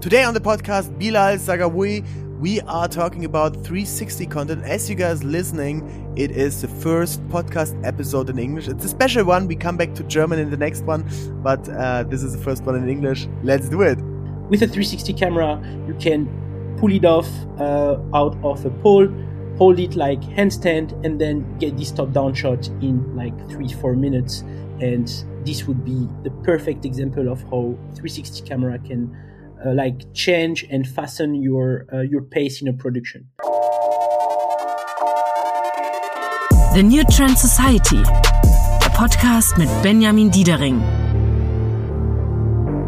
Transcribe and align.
Today 0.00 0.22
on 0.24 0.32
the 0.32 0.40
podcast, 0.40 0.98
Bilal 0.98 1.36
Zagaoui, 1.36 2.02
we 2.40 2.62
are 2.62 2.88
talking 2.88 3.26
about 3.26 3.52
360 3.52 4.24
content. 4.24 4.64
As 4.64 4.88
you 4.88 4.96
guys 4.96 5.22
listening, 5.22 6.14
it 6.16 6.30
is 6.30 6.62
the 6.62 6.68
first 6.68 7.22
podcast 7.28 7.78
episode 7.86 8.30
in 8.30 8.38
English. 8.38 8.66
It's 8.66 8.82
a 8.86 8.88
special 8.88 9.26
one. 9.26 9.46
We 9.46 9.56
come 9.56 9.76
back 9.76 9.94
to 9.96 10.02
German 10.04 10.38
in 10.38 10.48
the 10.48 10.56
next 10.56 10.84
one, 10.84 11.06
but 11.42 11.68
uh, 11.68 12.04
this 12.04 12.22
is 12.22 12.34
the 12.34 12.42
first 12.42 12.64
one 12.64 12.76
in 12.76 12.88
English. 12.88 13.28
Let's 13.42 13.68
do 13.68 13.82
it. 13.82 14.00
With 14.48 14.62
a 14.62 14.66
360 14.66 15.12
camera, 15.12 15.60
you 15.86 15.92
can 16.00 16.24
pull 16.78 16.90
it 16.94 17.04
off 17.04 17.28
uh, 17.58 17.98
out 18.14 18.38
of 18.42 18.64
a 18.64 18.70
pole, 18.70 19.06
hold 19.58 19.78
it 19.78 19.96
like 19.96 20.22
handstand, 20.22 20.92
and 21.04 21.20
then 21.20 21.58
get 21.58 21.76
this 21.76 21.90
top-down 21.90 22.32
shot 22.32 22.68
in 22.80 23.14
like 23.14 23.36
three, 23.50 23.68
four 23.68 23.94
minutes. 23.94 24.44
And 24.80 25.06
this 25.44 25.66
would 25.66 25.84
be 25.84 26.08
the 26.22 26.30
perfect 26.42 26.86
example 26.86 27.30
of 27.30 27.42
how 27.42 27.76
360 27.96 28.48
camera 28.48 28.78
can 28.78 29.14
uh, 29.64 29.72
like 29.74 30.12
change 30.14 30.66
and 30.70 30.86
fasten 30.86 31.34
your 31.34 31.86
uh, 31.92 32.00
your 32.00 32.22
pace 32.22 32.62
in 32.62 32.68
a 32.68 32.72
production. 32.72 33.28
The 36.74 36.82
New 36.82 37.04
Trend 37.04 37.36
Society, 37.36 38.02
der 38.80 38.90
Podcast 38.94 39.58
mit 39.58 39.68
Benjamin 39.82 40.30
Diedering. 40.30 40.80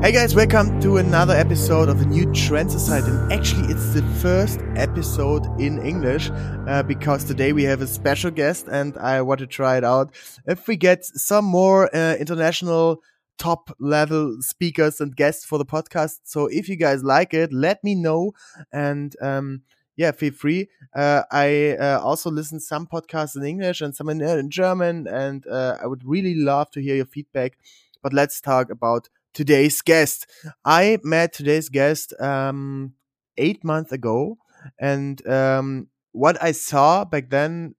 Hey 0.03 0.11
guys, 0.11 0.35
welcome 0.35 0.81
to 0.81 0.97
another 0.97 1.33
episode 1.33 1.89
of 1.89 2.01
the 2.01 2.07
New 2.07 2.33
Trend 2.33 2.73
Society. 2.73 3.11
And 3.11 3.33
actually, 3.33 3.73
it's 3.73 3.95
the 3.95 4.03
first 4.21 4.59
episode 4.75 5.47
in 5.61 5.79
English 5.85 6.29
uh, 6.67 6.83
because 6.83 7.23
today 7.25 7.53
we 7.53 7.63
have 7.65 7.81
a 7.83 7.87
special 7.87 8.33
guest 8.33 8.67
and 8.69 8.99
I 8.99 9.23
want 9.23 9.39
to 9.41 9.47
try 9.47 9.77
it 9.77 9.85
out. 9.85 10.11
If 10.45 10.67
we 10.67 10.77
get 10.77 11.05
some 11.05 11.45
more 11.45 11.89
uh, 11.95 12.17
international 12.17 13.01
top 13.43 13.75
level 13.81 14.37
speakers 14.41 15.01
and 15.01 15.17
guests 15.17 15.45
for 15.45 15.59
the 15.59 15.65
podcast. 15.65 16.21
So 16.23 16.47
if 16.47 16.69
you 16.69 16.77
guys 16.77 17.03
like 17.03 17.35
it, 17.35 17.53
let 17.53 17.83
me 17.83 17.97
know. 17.97 18.35
And 18.73 19.17
um, 19.21 19.63
yeah, 19.97 20.13
feel 20.13 20.33
free. 20.33 20.69
Uh, 20.95 21.25
I 21.33 21.77
uh, 21.77 21.99
also 22.01 22.31
listen 22.31 22.61
some 22.61 22.87
podcasts 22.87 23.35
in 23.35 23.43
English 23.43 23.81
and 23.81 23.97
some 23.97 24.09
in, 24.09 24.23
uh, 24.23 24.37
in 24.37 24.49
German, 24.49 25.09
and 25.09 25.45
uh, 25.49 25.77
I 25.83 25.87
would 25.87 26.05
really 26.05 26.37
love 26.37 26.71
to 26.71 26.81
hear 26.81 26.95
your 26.95 27.07
feedback. 27.07 27.59
But 28.01 28.13
let's 28.13 28.41
talk 28.41 28.71
about 28.71 29.09
today's 29.35 29.83
guest. 29.83 30.31
I 30.65 30.99
met 31.03 31.33
today's 31.33 31.69
guest 31.69 32.15
um, 32.21 32.95
eight 33.37 33.65
months 33.65 33.91
ago, 33.91 34.39
and 34.79 35.27
um, 35.27 35.89
what 36.13 36.41
I 36.41 36.53
saw 36.53 37.05
back 37.05 37.31
then 37.31 37.75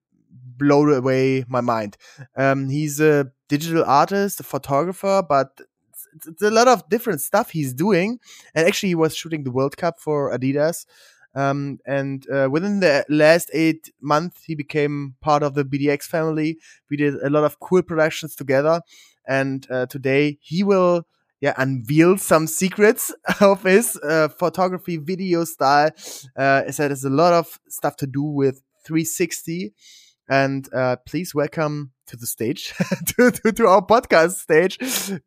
blew 0.58 0.94
away 0.94 1.46
my 1.48 1.62
mind. 1.62 1.96
Um, 2.36 2.68
he's 2.70 3.00
a 3.00 3.32
digital 3.58 3.84
artist, 3.86 4.40
a 4.40 4.44
photographer, 4.44 5.22
but 5.28 5.50
it's, 6.16 6.28
it's, 6.28 6.42
a 6.42 6.50
lot 6.50 6.68
of 6.68 6.88
different 6.90 7.22
stuff 7.22 7.52
he's 7.52 7.74
doing. 7.74 8.20
And 8.56 8.68
actually, 8.68 8.90
he 8.90 8.96
was 8.96 9.16
shooting 9.16 9.44
the 9.44 9.52
World 9.52 9.78
Cup 9.78 10.00
for 10.00 10.36
Adidas. 10.36 10.86
Um, 11.36 11.80
and 11.86 12.28
uh, 12.30 12.48
within 12.52 12.80
the 12.80 13.06
last 13.10 13.52
eight 13.54 13.92
months, 14.02 14.44
he 14.44 14.56
became 14.56 15.16
part 15.22 15.44
of 15.44 15.54
the 15.54 15.66
BDX 15.66 16.04
family. 16.04 16.58
We 16.90 16.98
did 16.98 17.14
a 17.16 17.30
lot 17.30 17.44
of 17.44 17.60
cool 17.60 17.84
productions 17.84 18.36
together. 18.36 18.82
And 19.28 19.68
uh, 19.70 19.86
today, 19.86 20.40
he 20.42 20.64
will 20.64 21.06
yeah, 21.40 21.54
unveil 21.58 22.18
some 22.18 22.48
secrets 22.48 23.14
of 23.40 23.62
his 23.64 23.98
uh, 23.98 24.30
photography 24.30 24.98
video 24.98 25.44
style. 25.44 25.92
Uh, 26.36 26.64
it 26.66 26.78
has 26.78 27.04
a 27.04 27.10
lot 27.10 27.34
of 27.34 27.60
stuff 27.70 27.98
to 27.98 28.08
do 28.08 28.24
with 28.24 28.64
360 28.86 29.74
and 30.30 30.72
uh, 30.74 30.96
please 31.06 31.36
welcome 31.36 31.92
to 32.08 32.18
the 32.18 32.26
stage, 32.26 32.74
to, 33.08 33.32
to, 33.32 33.52
to, 33.52 33.68
our 33.68 33.86
podcast 33.86 34.34
stage, 34.34 34.78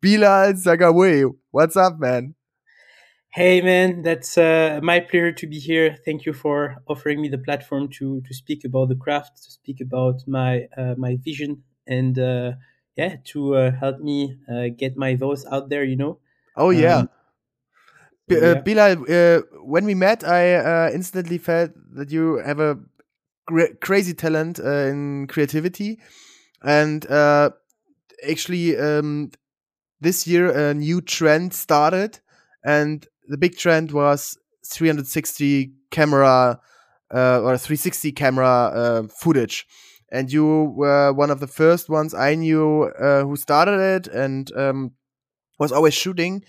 Bilal 0.01 0.55
Zagaoui. 0.55 1.31
What's 1.51 1.77
up, 1.77 1.99
man? 1.99 2.35
Hey, 3.31 3.61
man, 3.61 4.03
that's 4.03 4.39
uh, 4.39 4.81
my 4.83 5.01
pleasure 5.01 5.33
to 5.33 5.47
be 5.47 5.59
here. 5.59 5.97
Thank 6.05 6.25
you 6.25 6.33
for 6.33 6.77
offering 6.87 7.21
me 7.21 7.29
the 7.29 7.39
platform 7.39 7.89
to 7.99 8.23
to 8.23 8.35
speak 8.35 8.65
about 8.65 8.89
the 8.89 8.97
craft, 8.97 9.43
to 9.45 9.51
speak 9.51 9.81
about 9.81 10.23
my 10.27 10.69
uh, 10.77 10.95
my 10.97 11.19
vision, 11.23 11.63
and 11.87 12.19
uh, 12.19 12.53
yeah, 12.97 13.17
to 13.25 13.57
uh, 13.57 13.71
help 13.73 14.01
me 14.01 14.39
uh, 14.51 14.69
get 14.77 14.97
my 14.97 15.17
voice 15.17 15.45
out 15.53 15.69
there. 15.69 15.85
You 15.85 15.97
know. 15.97 16.19
Oh 16.57 16.71
yeah. 16.71 16.99
Um, 16.99 17.11
B- 18.29 18.39
yeah. 18.41 18.55
Bilal, 18.55 18.97
when 19.63 19.85
we 19.85 19.95
met, 19.95 20.27
I 20.27 20.91
instantly 20.91 21.39
felt 21.39 21.71
that 21.93 22.11
you 22.11 22.39
have 22.39 22.59
a 22.59 22.79
crazy 23.81 24.15
talent 24.15 24.59
uh, 24.59 24.87
in 24.87 25.27
creativity, 25.29 25.99
and 26.63 27.07
uh, 27.11 27.51
actually 28.29 28.77
um, 28.77 29.31
this 30.01 30.27
year 30.27 30.51
a 30.51 30.75
new 30.75 31.01
trend 31.01 31.53
started, 31.55 32.21
and 32.65 33.07
the 33.29 33.39
big 33.39 33.57
trend 33.57 33.93
was 33.93 34.37
360 34.67 35.73
camera 35.91 36.61
uh, 37.15 37.41
or 37.41 37.57
360 37.57 38.13
camera 38.13 38.47
uh, 38.49 39.03
footage. 39.09 39.67
And 40.11 40.33
you 40.33 40.73
were 40.77 41.13
one 41.13 41.31
of 41.31 41.41
the 41.41 41.47
first 41.47 41.89
ones 41.89 42.15
I 42.15 42.37
knew 42.37 42.85
uh, 42.85 43.25
who 43.25 43.37
started 43.37 43.81
it 43.81 44.07
and 44.07 44.51
um, 44.57 44.93
was 45.59 45.73
always 45.73 45.95
shooting 45.95 46.45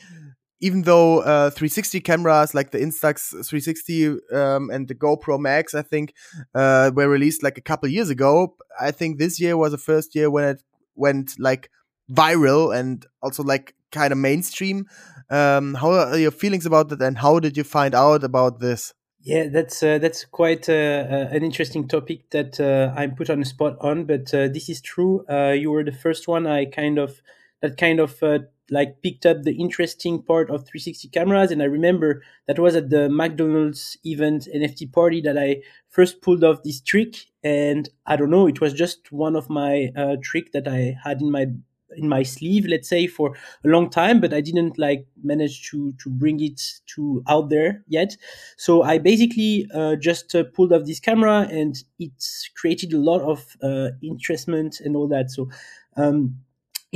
even 0.60 0.84
though 0.84 1.20
uh, 1.20 1.50
360 1.50 2.02
cameras 2.02 2.56
like 2.56 2.72
the 2.72 2.80
Instax 2.80 3.30
360 3.30 4.08
um, 4.34 4.70
and 4.70 4.88
the 4.88 4.96
GoPro 4.96 5.40
Max, 5.40 5.74
I 5.74 5.82
think, 5.82 6.14
uh, 6.56 6.92
were 6.94 7.08
released 7.08 7.44
like 7.44 7.58
a 7.58 7.62
couple 7.62 7.90
years 7.90 8.10
ago. 8.10 8.56
I 8.80 8.92
think 8.92 9.18
this 9.18 9.40
year 9.40 9.58
was 9.58 9.72
the 9.72 9.78
first 9.78 10.16
year 10.16 10.30
when 10.30 10.46
it 10.46 10.64
went 10.96 11.34
like 11.40 11.70
viral 12.12 12.76
and 12.76 13.06
also 13.22 13.44
like 13.44 13.76
kind 13.92 14.12
of 14.12 14.18
mainstream. 14.18 14.86
Um, 15.30 15.76
how 15.76 15.92
are 15.92 16.18
your 16.18 16.32
feelings 16.32 16.66
about 16.66 16.90
that, 16.90 17.02
and 17.02 17.18
how 17.18 17.40
did 17.40 17.58
you 17.58 17.64
find 17.64 17.94
out 17.94 18.24
about 18.24 18.60
this? 18.60 18.94
Yeah, 19.22 19.48
that's 19.50 19.84
uh, 19.84 19.98
that's 19.98 20.24
quite 20.24 20.70
uh, 20.70 20.74
uh, 21.12 21.28
an 21.32 21.44
interesting 21.44 21.88
topic 21.88 22.30
that 22.30 22.60
uh, 22.60 22.98
I'm 22.98 23.16
put 23.16 23.30
on 23.30 23.40
the 23.40 23.46
spot 23.46 23.76
on, 23.82 24.06
but 24.06 24.34
uh, 24.34 24.48
this 24.48 24.70
is 24.70 24.80
true. 24.80 25.26
Uh, 25.30 25.52
you 25.52 25.70
were 25.70 25.84
the 25.84 25.92
first 25.92 26.28
one 26.28 26.48
I 26.48 26.66
kind 26.66 26.98
of 26.98 27.22
that 27.62 27.78
kind 27.78 28.00
of 28.00 28.22
like 28.70 29.02
picked 29.02 29.26
up 29.26 29.44
the 29.44 29.54
interesting 29.54 30.22
part 30.22 30.50
of 30.50 30.68
360 30.68 31.08
cameras. 31.10 31.52
And 31.52 31.62
i 31.62 31.66
remember 31.66 32.22
that 32.48 32.60
was 32.60 32.76
at 32.76 32.90
the 32.90 33.10
mcdonald's 33.10 33.98
event 34.04 34.48
nft 34.54 34.92
party 34.92 35.22
that 35.22 35.38
i 35.38 35.58
first 35.90 36.22
pulled 36.22 36.44
off 36.44 36.64
this 36.64 36.82
trick. 36.82 37.16
And 37.44 37.90
i 38.06 38.16
don't 38.16 38.30
know 38.30 38.48
it 38.48 38.62
was 38.62 38.74
just 38.74 39.12
one 39.12 39.36
of 39.36 39.50
my 39.50 39.90
uh, 39.96 40.18
trick 40.22 40.52
that 40.54 40.68
i 40.68 40.96
had 41.04 41.22
in 41.22 41.32
my 41.32 41.48
in 41.96 42.10
my 42.10 42.22
sleeve 42.22 42.66
let's 42.68 42.90
say 42.90 43.08
for 43.08 43.34
a 43.64 43.68
long 43.70 43.90
time 43.90 44.20
but 44.20 44.34
i 44.34 44.42
didn't 44.42 44.78
like 44.78 45.08
manage 45.24 45.70
to 45.70 45.94
to 45.94 46.10
bring 46.10 46.42
it 46.44 46.62
to 46.86 47.24
out 47.30 47.50
there 47.50 47.84
yet. 47.88 48.16
So 48.58 48.84
i 48.84 48.98
basically 48.98 49.68
uh, 49.74 49.96
just 49.96 50.36
uh, 50.36 50.44
pulled 50.54 50.74
off 50.74 50.86
this 50.86 51.00
camera 51.00 51.48
and 51.50 51.76
it's 52.00 52.50
created 52.58 52.94
a 52.94 52.98
lot 52.98 53.22
of 53.22 53.56
uh, 53.64 53.90
interestment 54.04 54.82
and 54.82 54.96
all 54.96 55.08
that. 55.08 55.32
So 55.32 55.50
um, 55.96 56.40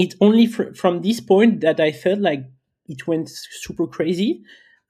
it's 0.01 0.15
only 0.21 0.45
fr- 0.47 0.73
from 0.75 1.01
this 1.01 1.19
point 1.19 1.61
that 1.61 1.79
I 1.79 1.91
felt 1.91 2.19
like 2.19 2.43
it 2.87 3.07
went 3.07 3.29
super 3.29 3.87
crazy. 3.87 4.43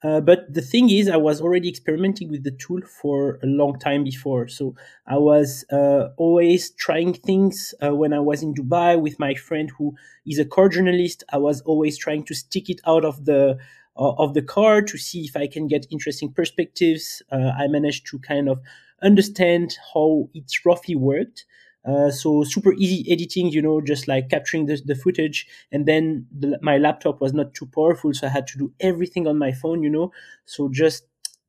Uh, 0.04 0.20
but 0.20 0.52
the 0.52 0.60
thing 0.62 0.90
is, 0.90 1.08
I 1.08 1.16
was 1.16 1.40
already 1.40 1.68
experimenting 1.68 2.28
with 2.28 2.42
the 2.42 2.50
tool 2.50 2.80
for 3.00 3.38
a 3.42 3.46
long 3.46 3.78
time 3.78 4.02
before. 4.02 4.48
So 4.48 4.74
I 5.06 5.16
was 5.18 5.64
uh, 5.72 6.08
always 6.16 6.70
trying 6.72 7.14
things 7.14 7.72
uh, 7.80 7.94
when 7.94 8.12
I 8.12 8.18
was 8.18 8.42
in 8.42 8.52
Dubai 8.52 9.00
with 9.00 9.20
my 9.20 9.34
friend 9.34 9.70
who 9.78 9.94
is 10.26 10.40
a 10.40 10.44
car 10.44 10.68
journalist. 10.68 11.22
I 11.32 11.38
was 11.38 11.60
always 11.62 11.96
trying 11.98 12.24
to 12.24 12.34
stick 12.34 12.68
it 12.68 12.80
out 12.84 13.04
of 13.04 13.26
the 13.26 13.58
uh, 13.96 14.12
of 14.18 14.34
the 14.34 14.42
car 14.42 14.82
to 14.82 14.98
see 14.98 15.20
if 15.24 15.36
I 15.36 15.46
can 15.46 15.68
get 15.68 15.86
interesting 15.90 16.32
perspectives. 16.32 17.22
Uh, 17.30 17.52
I 17.56 17.68
managed 17.68 18.06
to 18.08 18.18
kind 18.18 18.48
of 18.48 18.60
understand 19.02 19.76
how 19.94 20.28
it 20.34 20.50
roughly 20.64 20.96
worked. 20.96 21.44
Uh, 21.84 22.10
so 22.10 22.44
super 22.44 22.72
easy 22.74 23.04
editing, 23.10 23.48
you 23.48 23.60
know, 23.60 23.80
just 23.80 24.06
like 24.06 24.28
capturing 24.28 24.66
the, 24.66 24.80
the 24.84 24.94
footage. 24.94 25.46
And 25.72 25.86
then 25.86 26.26
the, 26.30 26.58
my 26.62 26.78
laptop 26.78 27.20
was 27.20 27.32
not 27.32 27.54
too 27.54 27.66
powerful, 27.66 28.14
so 28.14 28.26
I 28.26 28.30
had 28.30 28.46
to 28.48 28.58
do 28.58 28.72
everything 28.80 29.26
on 29.26 29.38
my 29.38 29.52
phone, 29.52 29.82
you 29.82 29.90
know. 29.90 30.12
So 30.44 30.68
just 30.68 31.04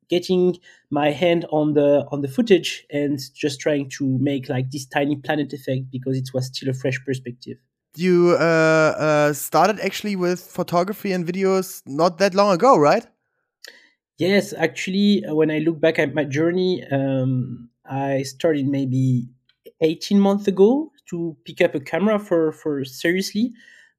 getting 0.08 0.58
my 0.90 1.10
hand 1.10 1.46
on 1.50 1.74
the 1.74 2.06
on 2.12 2.20
the 2.20 2.28
footage 2.28 2.86
and 2.90 3.18
just 3.34 3.60
trying 3.60 3.88
to 3.88 4.18
make 4.18 4.48
like 4.48 4.70
this 4.70 4.86
tiny 4.86 5.16
planet 5.16 5.52
effect 5.52 5.90
because 5.90 6.16
it 6.16 6.28
was 6.34 6.46
still 6.46 6.68
a 6.68 6.74
fresh 6.74 6.98
perspective. 7.06 7.58
You 7.96 8.36
uh, 8.38 8.94
uh, 8.98 9.32
started 9.32 9.78
actually 9.80 10.16
with 10.16 10.40
photography 10.40 11.12
and 11.12 11.24
videos 11.24 11.82
not 11.86 12.18
that 12.18 12.34
long 12.34 12.52
ago, 12.52 12.76
right? 12.76 13.06
Yes, 14.18 14.52
actually, 14.52 15.24
when 15.26 15.50
I 15.50 15.58
look 15.58 15.80
back 15.80 15.98
at 15.98 16.14
my 16.14 16.24
journey, 16.24 16.84
um, 16.90 17.68
I 17.84 18.22
started 18.22 18.66
maybe 18.66 19.28
18 19.80 20.18
months 20.18 20.48
ago 20.48 20.90
to 21.06 21.36
pick 21.44 21.60
up 21.60 21.74
a 21.74 21.80
camera 21.80 22.18
for 22.18 22.52
for 22.52 22.84
seriously. 22.84 23.52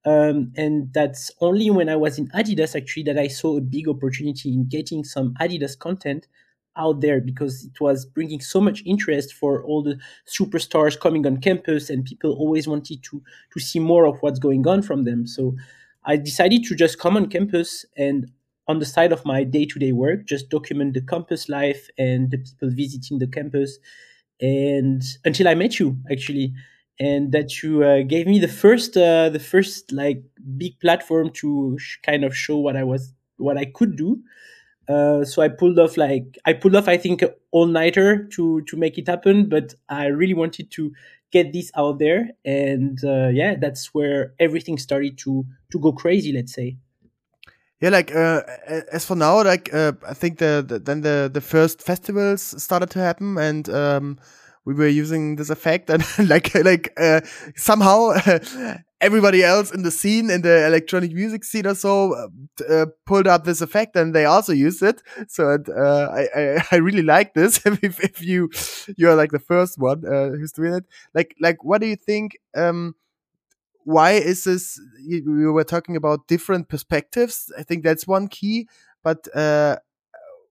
Um, 0.06 0.54
and 0.56 0.94
that's 0.94 1.32
only 1.42 1.72
when 1.72 1.90
i 1.90 1.96
was 1.96 2.20
in 2.20 2.28
adidas 2.28 2.76
actually 2.76 3.02
that 3.04 3.18
i 3.18 3.28
saw 3.28 3.58
a 3.58 3.62
big 3.62 3.88
opportunity 3.88 4.54
in 4.54 4.68
getting 4.70 5.04
some 5.04 5.34
adidas 5.42 5.76
content 5.80 6.28
out 6.78 7.02
there 7.02 7.20
because 7.22 7.66
it 7.66 7.82
was 7.82 8.06
bringing 8.06 8.40
so 8.40 8.62
much 8.62 8.84
interest 8.86 9.34
for 9.34 9.64
all 9.64 9.82
the 9.82 9.98
superstars 10.28 11.00
coming 11.00 11.26
on 11.26 11.38
campus 11.38 11.90
and 11.90 12.06
people 12.06 12.34
always 12.34 12.68
wanted 12.68 13.02
to 13.02 13.22
to 13.52 13.60
see 13.60 13.80
more 13.80 14.06
of 14.06 14.22
what's 14.22 14.38
going 14.40 14.68
on 14.68 14.82
from 14.82 15.06
them. 15.06 15.26
So 15.26 15.56
i 16.04 16.18
decided 16.18 16.64
to 16.66 16.76
just 16.76 17.00
come 17.00 17.18
on 17.18 17.28
campus 17.28 17.84
and 17.98 18.30
on 18.68 18.80
the 18.80 18.86
side 18.86 19.12
of 19.12 19.26
my 19.26 19.44
day-to-day 19.44 19.92
work, 19.92 20.26
just 20.26 20.50
document 20.50 20.94
the 20.94 21.02
campus 21.02 21.50
life 21.50 21.88
and 21.98 22.32
the 22.32 22.38
people 22.38 22.70
visiting 22.72 23.20
the 23.20 23.28
campus, 23.28 23.78
and 24.42 25.04
until 25.24 25.48
I 25.48 25.56
met 25.56 25.80
you 25.80 25.98
actually, 26.12 26.54
and 27.00 27.32
that 27.32 27.62
you 27.64 27.84
uh, 27.84 28.04
gave 28.04 28.28
me 28.28 28.40
the 28.40 28.48
first 28.48 28.98
uh, 28.98 29.30
the 29.30 29.40
first 29.40 29.92
like 29.92 30.24
big 30.58 30.80
platform 30.80 31.32
to 31.42 31.78
sh- 31.80 31.98
kind 32.04 32.24
of 32.24 32.36
show 32.36 32.58
what 32.58 32.76
I 32.76 32.84
was 32.84 33.14
what 33.38 33.58
I 33.58 33.66
could 33.66 33.96
do. 33.96 34.22
Uh, 34.88 35.26
so 35.26 35.42
I 35.42 35.50
pulled 35.50 35.80
off 35.80 35.98
like 35.98 36.38
I 36.46 36.54
pulled 36.54 36.76
off 36.76 36.88
I 36.88 36.98
think 36.98 37.24
all 37.52 37.66
nighter 37.66 38.26
to 38.36 38.62
to 38.62 38.78
make 38.78 38.98
it 38.98 39.08
happen, 39.08 39.50
but 39.50 39.74
I 39.90 40.08
really 40.08 40.36
wanted 40.36 40.72
to 40.72 40.92
get 41.32 41.54
this 41.54 41.72
out 41.76 42.00
there, 42.00 42.30
and 42.46 43.00
uh, 43.04 43.30
yeah, 43.30 43.56
that's 43.60 43.94
where 43.94 44.34
everything 44.40 44.78
started 44.78 45.18
to 45.20 45.46
to 45.72 45.80
go 45.80 45.92
crazy. 45.92 46.32
Let's 46.34 46.54
say. 46.54 46.78
Yeah, 47.82 47.90
like 47.90 48.16
uh, 48.16 48.42
as 48.92 49.06
for 49.06 49.16
now, 49.16 49.44
like 49.44 49.74
uh, 49.74 49.94
I 50.08 50.14
think 50.14 50.38
the, 50.40 50.64
the, 50.66 50.80
then 50.80 51.02
the 51.02 51.30
the 51.32 51.42
first 51.42 51.82
festivals 51.82 52.42
started 52.64 52.90
to 52.92 53.00
happen, 53.00 53.38
and 53.38 53.68
um, 53.70 54.18
we 54.64 54.74
were 54.74 54.88
using 54.88 55.36
this 55.36 55.50
effect, 55.50 55.90
and 55.90 56.04
like 56.30 56.56
like 56.56 56.94
uh, 56.98 57.20
somehow 57.58 58.14
everybody 59.02 59.44
else 59.44 59.72
in 59.74 59.84
the 59.84 59.92
scene 59.92 60.30
in 60.30 60.42
the 60.42 60.66
electronic 60.66 61.12
music 61.12 61.44
scene 61.44 61.68
or 61.68 61.76
so 61.76 62.30
uh, 62.70 62.86
pulled 63.06 63.28
up 63.28 63.44
this 63.44 63.60
effect, 63.60 63.98
and 63.98 64.16
they 64.16 64.24
also 64.24 64.54
used 64.54 64.82
it. 64.82 65.02
So 65.28 65.58
uh, 65.78 66.10
I, 66.14 66.28
I, 66.40 66.66
I 66.72 66.76
really 66.78 67.04
like 67.04 67.34
this. 67.34 67.60
if, 67.66 68.00
if 68.02 68.22
you 68.22 68.50
you 68.98 69.10
are 69.10 69.16
like 69.16 69.32
the 69.32 69.40
first 69.40 69.78
one 69.78 70.06
uh, 70.06 70.30
who's 70.30 70.54
doing 70.54 70.74
it, 70.76 70.86
like 71.14 71.36
like 71.42 71.62
what 71.66 71.82
do 71.82 71.88
you 71.88 71.98
think? 71.98 72.38
Um, 72.56 72.96
why 73.86 74.14
is 74.14 74.46
this? 74.46 74.80
We 75.08 75.48
were 75.48 75.64
talking 75.66 75.96
about 75.96 76.28
different 76.28 76.70
perspectives. 76.70 77.52
I 77.58 77.64
think 77.64 77.86
that's 77.86 78.08
one 78.08 78.28
key. 78.30 78.68
But 79.04 79.28
uh, 79.36 79.78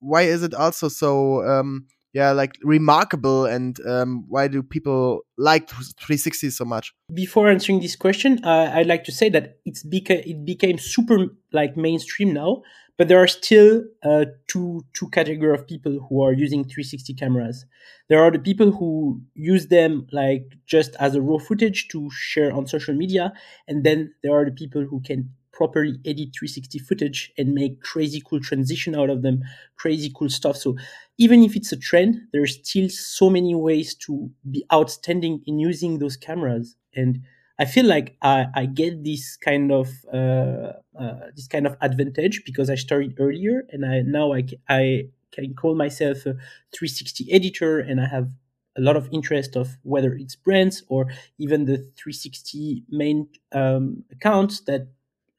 why 0.00 0.22
is 0.22 0.42
it 0.42 0.54
also 0.54 0.88
so? 0.88 1.44
Um, 1.48 1.86
yeah, 2.14 2.30
like 2.30 2.56
remarkable, 2.62 3.44
and 3.44 3.76
um, 3.86 4.24
why 4.28 4.46
do 4.46 4.62
people 4.62 5.22
like 5.36 5.68
360 5.68 6.48
so 6.50 6.64
much? 6.64 6.94
Before 7.12 7.48
answering 7.50 7.80
this 7.80 7.96
question, 7.96 8.42
uh, 8.44 8.70
I'd 8.72 8.86
like 8.86 9.02
to 9.04 9.12
say 9.12 9.28
that 9.30 9.58
it's 9.66 9.84
beca- 9.84 10.24
it 10.24 10.44
became 10.44 10.78
super 10.78 11.26
like 11.52 11.76
mainstream 11.76 12.32
now, 12.32 12.62
but 12.96 13.08
there 13.08 13.20
are 13.20 13.26
still 13.26 13.82
uh, 14.04 14.26
two 14.46 14.84
two 14.94 15.08
category 15.08 15.52
of 15.52 15.66
people 15.66 16.06
who 16.08 16.22
are 16.22 16.32
using 16.32 16.62
360 16.62 17.14
cameras. 17.14 17.66
There 18.08 18.22
are 18.22 18.30
the 18.30 18.38
people 18.38 18.70
who 18.70 19.20
use 19.34 19.66
them 19.66 20.06
like 20.12 20.46
just 20.66 20.94
as 21.00 21.16
a 21.16 21.20
raw 21.20 21.38
footage 21.38 21.88
to 21.88 22.08
share 22.12 22.52
on 22.52 22.68
social 22.68 22.94
media, 22.94 23.32
and 23.66 23.82
then 23.82 24.14
there 24.22 24.38
are 24.38 24.44
the 24.44 24.52
people 24.52 24.84
who 24.84 25.00
can 25.00 25.30
properly 25.54 25.98
edit 26.04 26.30
360 26.38 26.78
footage 26.80 27.32
and 27.38 27.54
make 27.54 27.80
crazy 27.80 28.20
cool 28.26 28.40
transition 28.40 28.94
out 28.94 29.08
of 29.08 29.22
them, 29.22 29.42
crazy 29.76 30.10
cool 30.14 30.28
stuff. 30.28 30.56
So 30.56 30.76
even 31.16 31.42
if 31.44 31.54
it's 31.56 31.72
a 31.72 31.76
trend, 31.76 32.16
there's 32.32 32.58
still 32.58 32.88
so 32.88 33.30
many 33.30 33.54
ways 33.54 33.94
to 34.06 34.30
be 34.50 34.64
outstanding 34.72 35.42
in 35.46 35.58
using 35.58 35.98
those 35.98 36.16
cameras. 36.16 36.76
And 36.94 37.20
I 37.58 37.64
feel 37.66 37.86
like 37.86 38.16
I, 38.20 38.46
I 38.54 38.66
get 38.66 39.04
this 39.04 39.36
kind 39.36 39.70
of 39.70 39.88
uh, 40.12 40.72
uh, 40.98 41.30
this 41.36 41.46
kind 41.46 41.66
of 41.66 41.76
advantage 41.80 42.42
because 42.44 42.68
I 42.68 42.74
started 42.74 43.14
earlier, 43.18 43.64
and 43.70 43.86
I 43.86 44.02
now 44.02 44.32
I, 44.32 44.44
I 44.68 45.08
can 45.30 45.54
call 45.54 45.76
myself 45.76 46.26
a 46.26 46.34
360 46.74 47.32
editor, 47.32 47.78
and 47.78 48.00
I 48.00 48.06
have 48.06 48.28
a 48.76 48.80
lot 48.80 48.96
of 48.96 49.08
interest 49.12 49.54
of 49.54 49.76
whether 49.82 50.14
it's 50.14 50.34
brands 50.34 50.82
or 50.88 51.06
even 51.38 51.64
the 51.64 51.76
360 51.96 52.82
main 52.88 53.28
um, 53.52 54.02
accounts 54.10 54.60
that 54.62 54.88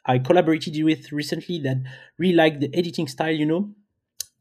I 0.06 0.20
collaborated 0.20 0.82
with 0.84 1.12
recently 1.12 1.60
that 1.60 1.78
really 2.18 2.36
like 2.36 2.60
the 2.60 2.74
editing 2.76 3.08
style, 3.08 3.34
you 3.34 3.46
know. 3.46 3.74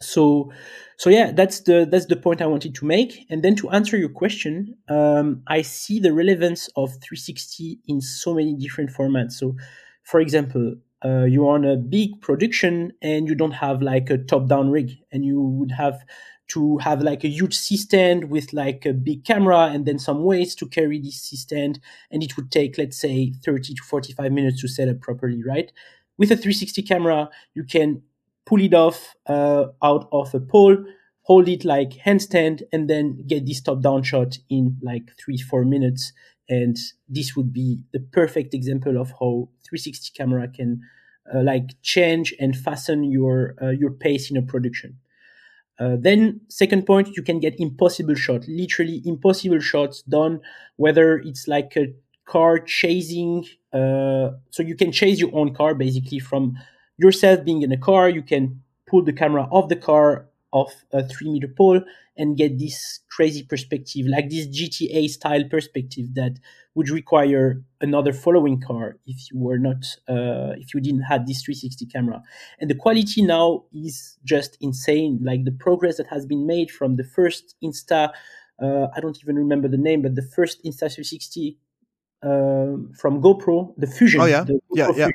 So, 0.00 0.52
so 0.98 1.08
yeah, 1.10 1.32
that's 1.32 1.60
the 1.60 1.86
that's 1.90 2.06
the 2.06 2.16
point 2.16 2.42
I 2.42 2.46
wanted 2.46 2.74
to 2.76 2.84
make. 2.84 3.26
And 3.30 3.42
then 3.42 3.54
to 3.56 3.70
answer 3.70 3.96
your 3.96 4.10
question, 4.10 4.76
um, 4.88 5.42
I 5.46 5.62
see 5.62 5.98
the 5.98 6.12
relevance 6.12 6.68
of 6.76 6.90
360 6.90 7.80
in 7.88 8.00
so 8.00 8.34
many 8.34 8.54
different 8.54 8.90
formats. 8.90 9.32
So, 9.32 9.56
for 10.04 10.20
example, 10.20 10.74
uh, 11.04 11.24
you're 11.24 11.48
on 11.50 11.64
a 11.64 11.76
big 11.76 12.20
production 12.20 12.92
and 13.02 13.28
you 13.28 13.34
don't 13.34 13.52
have 13.52 13.82
like 13.82 14.10
a 14.10 14.18
top-down 14.18 14.70
rig, 14.70 14.90
and 15.12 15.24
you 15.24 15.40
would 15.40 15.70
have 15.72 16.04
to 16.48 16.78
have 16.78 17.00
like 17.02 17.24
a 17.24 17.28
huge 17.28 17.56
C 17.56 17.76
stand 17.76 18.30
with 18.30 18.52
like 18.52 18.84
a 18.84 18.92
big 18.92 19.24
camera 19.24 19.70
and 19.72 19.86
then 19.86 19.98
some 19.98 20.22
weights 20.22 20.54
to 20.56 20.68
carry 20.68 21.00
this 21.00 21.22
C 21.22 21.36
stand. 21.36 21.80
And 22.10 22.22
it 22.22 22.36
would 22.36 22.50
take, 22.50 22.78
let's 22.78 23.00
say, 23.00 23.32
30 23.44 23.74
to 23.74 23.82
45 23.82 24.32
minutes 24.32 24.60
to 24.60 24.68
set 24.68 24.88
up 24.88 25.00
properly, 25.00 25.42
right? 25.42 25.72
With 26.18 26.30
a 26.30 26.36
360 26.36 26.82
camera, 26.82 27.30
you 27.54 27.64
can 27.64 28.02
pull 28.46 28.60
it 28.60 28.74
off 28.74 29.14
uh, 29.26 29.66
out 29.82 30.08
of 30.12 30.34
a 30.34 30.40
pole, 30.40 30.76
hold 31.22 31.48
it 31.48 31.64
like 31.64 31.90
handstand, 31.90 32.62
and 32.72 32.88
then 32.88 33.24
get 33.26 33.46
this 33.46 33.60
top 33.60 33.80
down 33.80 34.02
shot 34.02 34.38
in 34.50 34.76
like 34.82 35.10
three, 35.18 35.38
four 35.38 35.64
minutes. 35.64 36.12
And 36.48 36.76
this 37.08 37.34
would 37.34 37.52
be 37.52 37.80
the 37.92 38.00
perfect 38.00 38.52
example 38.52 39.00
of 39.00 39.12
how 39.12 39.48
360 39.64 40.12
camera 40.14 40.46
can 40.48 40.82
uh, 41.34 41.42
like 41.42 41.70
change 41.82 42.34
and 42.38 42.54
fasten 42.54 43.02
your 43.04 43.54
uh, 43.62 43.70
your 43.70 43.90
pace 43.90 44.30
in 44.30 44.36
a 44.36 44.42
production. 44.42 44.98
Uh, 45.78 45.96
then 45.98 46.40
second 46.48 46.86
point, 46.86 47.16
you 47.16 47.22
can 47.22 47.40
get 47.40 47.58
impossible 47.58 48.14
shot, 48.14 48.46
literally 48.46 49.02
impossible 49.04 49.60
shots 49.60 50.02
done, 50.02 50.40
whether 50.76 51.18
it's 51.18 51.48
like 51.48 51.76
a 51.76 51.92
car 52.26 52.58
chasing. 52.58 53.44
Uh, 53.72 54.30
so 54.50 54.62
you 54.62 54.76
can 54.76 54.92
chase 54.92 55.18
your 55.18 55.34
own 55.34 55.54
car 55.54 55.74
basically 55.74 56.20
from 56.20 56.56
yourself 56.96 57.44
being 57.44 57.62
in 57.62 57.72
a 57.72 57.76
car. 57.76 58.08
You 58.08 58.22
can 58.22 58.62
pull 58.86 59.02
the 59.02 59.12
camera 59.12 59.48
off 59.50 59.68
the 59.68 59.76
car 59.76 60.26
off 60.54 60.84
a 60.92 61.06
three 61.06 61.30
meter 61.30 61.48
pole 61.48 61.82
and 62.16 62.36
get 62.38 62.58
this 62.58 63.00
crazy 63.10 63.42
perspective, 63.42 64.06
like 64.06 64.30
this 64.30 64.46
GTA 64.46 65.10
style 65.10 65.44
perspective 65.50 66.14
that 66.14 66.38
would 66.76 66.88
require 66.88 67.62
another 67.80 68.12
following 68.12 68.60
car 68.60 68.96
if 69.04 69.30
you 69.30 69.38
were 69.38 69.58
not, 69.58 69.84
uh, 70.08 70.54
if 70.56 70.72
you 70.72 70.80
didn't 70.80 71.02
have 71.02 71.26
this 71.26 71.42
360 71.42 71.86
camera. 71.86 72.22
And 72.60 72.70
the 72.70 72.76
quality 72.76 73.22
now 73.22 73.64
is 73.72 74.16
just 74.24 74.56
insane. 74.60 75.18
Like 75.22 75.44
the 75.44 75.52
progress 75.52 75.96
that 75.96 76.06
has 76.06 76.24
been 76.24 76.46
made 76.46 76.70
from 76.70 76.96
the 76.96 77.04
first 77.04 77.56
Insta, 77.62 78.10
uh, 78.62 78.86
I 78.96 79.00
don't 79.00 79.18
even 79.20 79.36
remember 79.36 79.68
the 79.68 79.76
name, 79.76 80.02
but 80.02 80.14
the 80.14 80.22
first 80.22 80.64
Insta 80.64 80.92
360 80.92 81.58
um, 82.22 82.92
from 82.96 83.20
GoPro, 83.20 83.74
the 83.76 83.88
Fusion. 83.88 84.20
Oh 84.20 84.26
yeah, 84.26 84.44
yeah, 84.72 84.90
yeah. 84.96 85.08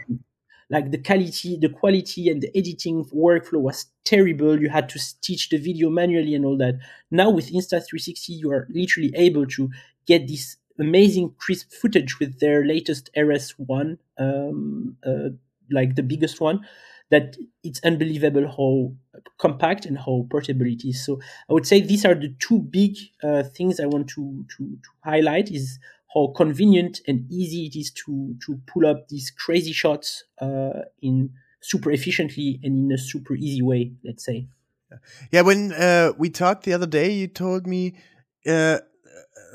Like 0.69 0.91
the 0.91 0.99
quality 0.99 1.57
the 1.57 1.69
quality 1.69 2.29
and 2.29 2.41
the 2.41 2.55
editing 2.55 3.05
workflow 3.05 3.59
was 3.61 3.87
terrible. 4.03 4.59
You 4.61 4.69
had 4.69 4.87
to 4.89 4.99
stitch 4.99 5.49
the 5.49 5.57
video 5.57 5.89
manually 5.89 6.35
and 6.35 6.45
all 6.45 6.57
that. 6.57 6.75
Now 7.09 7.29
with 7.31 7.51
insta360 7.51 8.29
you 8.29 8.51
are 8.51 8.67
literally 8.69 9.11
able 9.15 9.45
to 9.47 9.69
get 10.05 10.27
this 10.27 10.57
amazing 10.79 11.33
crisp 11.37 11.71
footage 11.71 12.19
with 12.19 12.39
their 12.39 12.65
latest 12.65 13.09
rs1 13.17 13.97
um, 14.17 14.95
uh, 15.05 15.29
like 15.69 15.95
the 15.95 16.03
biggest 16.03 16.39
one 16.39 16.65
that 17.11 17.35
it's 17.63 17.79
unbelievable 17.83 18.47
how 18.47 19.21
compact 19.37 19.85
and 19.85 19.97
how 19.97 20.25
portable 20.29 20.65
it 20.65 20.85
is 20.85 21.03
so 21.03 21.19
i 21.49 21.53
would 21.53 21.65
say 21.65 21.81
these 21.81 22.05
are 22.05 22.15
the 22.15 22.33
two 22.39 22.59
big 22.59 22.95
uh, 23.23 23.43
things 23.43 23.79
i 23.79 23.85
want 23.85 24.07
to, 24.07 24.45
to, 24.55 24.63
to 24.83 24.89
highlight 25.03 25.51
is 25.51 25.79
how 26.13 26.27
convenient 26.35 27.01
and 27.07 27.29
easy 27.31 27.65
it 27.65 27.75
is 27.75 27.91
to 27.91 28.35
to 28.45 28.59
pull 28.65 28.85
up 28.85 29.07
these 29.09 29.29
crazy 29.31 29.71
shots 29.73 30.23
uh, 30.41 30.81
in 31.01 31.31
super 31.61 31.91
efficiently 31.91 32.59
and 32.63 32.85
in 32.85 32.91
a 32.91 32.97
super 32.97 33.35
easy 33.35 33.61
way. 33.61 33.93
Let's 34.03 34.25
say. 34.25 34.47
Yeah, 35.31 35.41
when 35.41 35.71
uh, 35.73 36.13
we 36.17 36.29
talked 36.29 36.63
the 36.63 36.73
other 36.73 36.87
day, 36.87 37.11
you 37.11 37.27
told 37.27 37.67
me 37.67 37.95
uh, 38.47 38.79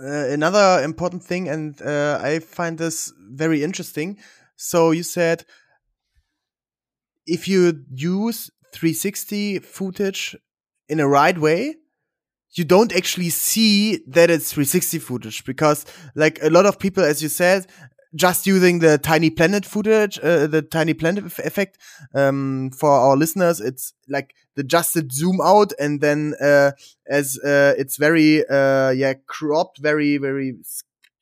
uh 0.00 0.26
another 0.30 0.82
important 0.84 1.24
thing, 1.24 1.48
and 1.48 1.80
uh, 1.82 2.20
I 2.22 2.38
find 2.38 2.78
this 2.78 3.12
very 3.18 3.64
interesting. 3.64 4.18
So 4.56 4.92
you 4.92 5.02
said 5.02 5.44
if 7.26 7.48
you 7.48 7.84
use 7.94 8.50
360 8.72 9.60
footage 9.60 10.36
in 10.88 11.00
a 11.00 11.08
right 11.08 11.38
way, 11.38 11.76
you 12.52 12.64
don't 12.64 12.94
actually 12.94 13.30
see 13.30 13.98
that 14.06 14.30
it's 14.30 14.52
360 14.52 14.98
footage 15.00 15.44
because 15.44 15.84
like 16.14 16.38
a 16.42 16.50
lot 16.50 16.66
of 16.66 16.78
people, 16.78 17.02
as 17.02 17.22
you 17.22 17.28
said, 17.28 17.66
just 18.14 18.46
using 18.46 18.78
the 18.78 18.96
tiny 18.96 19.28
planet 19.28 19.64
footage, 19.64 20.18
uh, 20.22 20.46
the 20.46 20.62
tiny 20.62 20.94
planet 20.94 21.24
effect. 21.24 21.78
Um, 22.14 22.70
for 22.70 22.90
our 22.90 23.16
listeners, 23.16 23.60
it's 23.60 23.92
like 24.08 24.34
the 24.54 24.60
adjusted 24.60 25.12
zoom 25.12 25.40
out 25.42 25.72
and 25.80 26.00
then, 26.00 26.34
uh, 26.40 26.72
as, 27.08 27.38
uh, 27.44 27.74
it's 27.76 27.96
very, 27.96 28.46
uh, 28.48 28.90
yeah, 28.90 29.14
cropped, 29.26 29.78
very, 29.78 30.16
very 30.18 30.54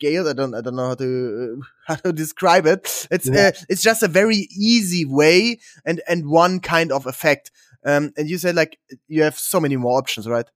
I 0.04 0.32
don't, 0.32 0.54
I 0.54 0.60
don't 0.60 0.76
know 0.76 0.88
how 0.88 0.94
to, 0.94 1.62
how 1.86 1.94
to 1.96 2.12
describe 2.12 2.66
it. 2.66 3.06
It's, 3.10 3.28
yeah. 3.28 3.48
uh, 3.48 3.52
it's 3.68 3.82
just 3.82 4.02
a 4.02 4.08
very 4.08 4.48
easy 4.56 5.04
way 5.04 5.58
and, 5.84 6.00
and 6.08 6.28
one 6.28 6.60
kind 6.60 6.92
of 6.92 7.06
effect. 7.06 7.50
Um, 7.84 8.12
and 8.16 8.28
you 8.28 8.38
said 8.38 8.54
like 8.54 8.78
you 9.08 9.22
have 9.22 9.38
so 9.38 9.60
many 9.60 9.76
more 9.76 9.98
options, 9.98 10.28
right? 10.28 10.46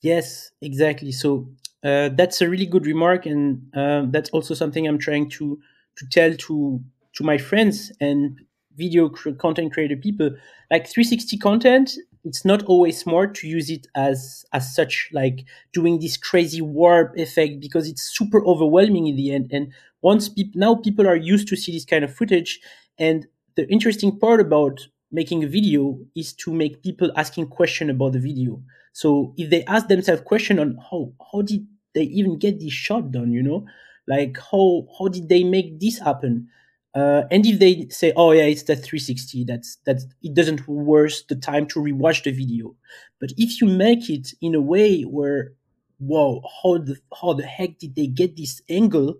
Yes, 0.00 0.52
exactly. 0.62 1.12
So 1.12 1.48
uh, 1.84 2.10
that's 2.10 2.40
a 2.40 2.48
really 2.48 2.66
good 2.66 2.86
remark, 2.86 3.26
and 3.26 3.62
uh, 3.74 4.04
that's 4.08 4.30
also 4.30 4.54
something 4.54 4.86
I'm 4.86 4.98
trying 4.98 5.28
to 5.30 5.58
to 5.96 6.06
tell 6.08 6.34
to 6.34 6.80
to 7.14 7.24
my 7.24 7.38
friends. 7.38 7.92
And 8.00 8.40
video 8.76 9.10
content 9.10 9.72
creator 9.72 9.96
people, 9.96 10.30
like 10.70 10.86
360 10.86 11.36
content, 11.38 11.98
it's 12.24 12.44
not 12.44 12.62
always 12.64 12.98
smart 12.98 13.34
to 13.36 13.48
use 13.48 13.70
it 13.70 13.86
as 13.94 14.44
as 14.52 14.74
such, 14.74 15.08
like 15.12 15.44
doing 15.72 15.98
this 16.00 16.16
crazy 16.16 16.60
warp 16.60 17.16
effect 17.16 17.60
because 17.60 17.88
it's 17.88 18.02
super 18.02 18.44
overwhelming 18.46 19.06
in 19.06 19.16
the 19.16 19.32
end. 19.32 19.50
And 19.52 19.72
once 20.02 20.28
people 20.28 20.58
now 20.60 20.74
people 20.74 21.06
are 21.06 21.16
used 21.16 21.48
to 21.48 21.56
see 21.56 21.72
this 21.72 21.84
kind 21.84 22.04
of 22.04 22.14
footage, 22.14 22.60
and 22.98 23.26
the 23.56 23.68
interesting 23.68 24.18
part 24.18 24.40
about 24.40 24.80
making 25.12 25.42
a 25.42 25.48
video 25.48 25.98
is 26.14 26.32
to 26.32 26.52
make 26.52 26.82
people 26.82 27.10
asking 27.16 27.48
question 27.48 27.90
about 27.90 28.12
the 28.12 28.20
video. 28.20 28.62
So 28.92 29.34
if 29.36 29.50
they 29.50 29.64
ask 29.64 29.88
themselves 29.88 30.22
question 30.22 30.58
on 30.58 30.78
how 30.90 31.12
how 31.32 31.42
did 31.42 31.66
they 31.94 32.02
even 32.04 32.38
get 32.38 32.60
this 32.60 32.72
shot 32.72 33.10
done, 33.10 33.32
you 33.32 33.42
know, 33.42 33.66
like 34.06 34.38
how 34.50 34.86
how 34.98 35.08
did 35.08 35.28
they 35.28 35.44
make 35.44 35.80
this 35.80 35.98
happen? 35.98 36.48
Uh, 36.94 37.22
and 37.30 37.46
if 37.46 37.58
they 37.60 37.86
say, 37.88 38.12
"Oh 38.16 38.32
yeah, 38.32 38.44
it's 38.44 38.64
the 38.64 38.74
360," 38.74 39.44
that's 39.44 39.76
that 39.86 40.00
it 40.22 40.34
doesn't 40.34 40.66
worth 40.66 41.26
the 41.28 41.36
time 41.36 41.66
to 41.68 41.80
rewatch 41.80 42.24
the 42.24 42.32
video. 42.32 42.74
But 43.20 43.30
if 43.36 43.60
you 43.60 43.68
make 43.68 44.10
it 44.10 44.32
in 44.40 44.54
a 44.56 44.60
way 44.60 45.02
where, 45.02 45.52
whoa, 45.98 46.42
how 46.62 46.78
the 46.78 46.96
how 47.20 47.34
the 47.34 47.46
heck 47.46 47.78
did 47.78 47.94
they 47.94 48.08
get 48.08 48.36
this 48.36 48.60
angle? 48.68 49.16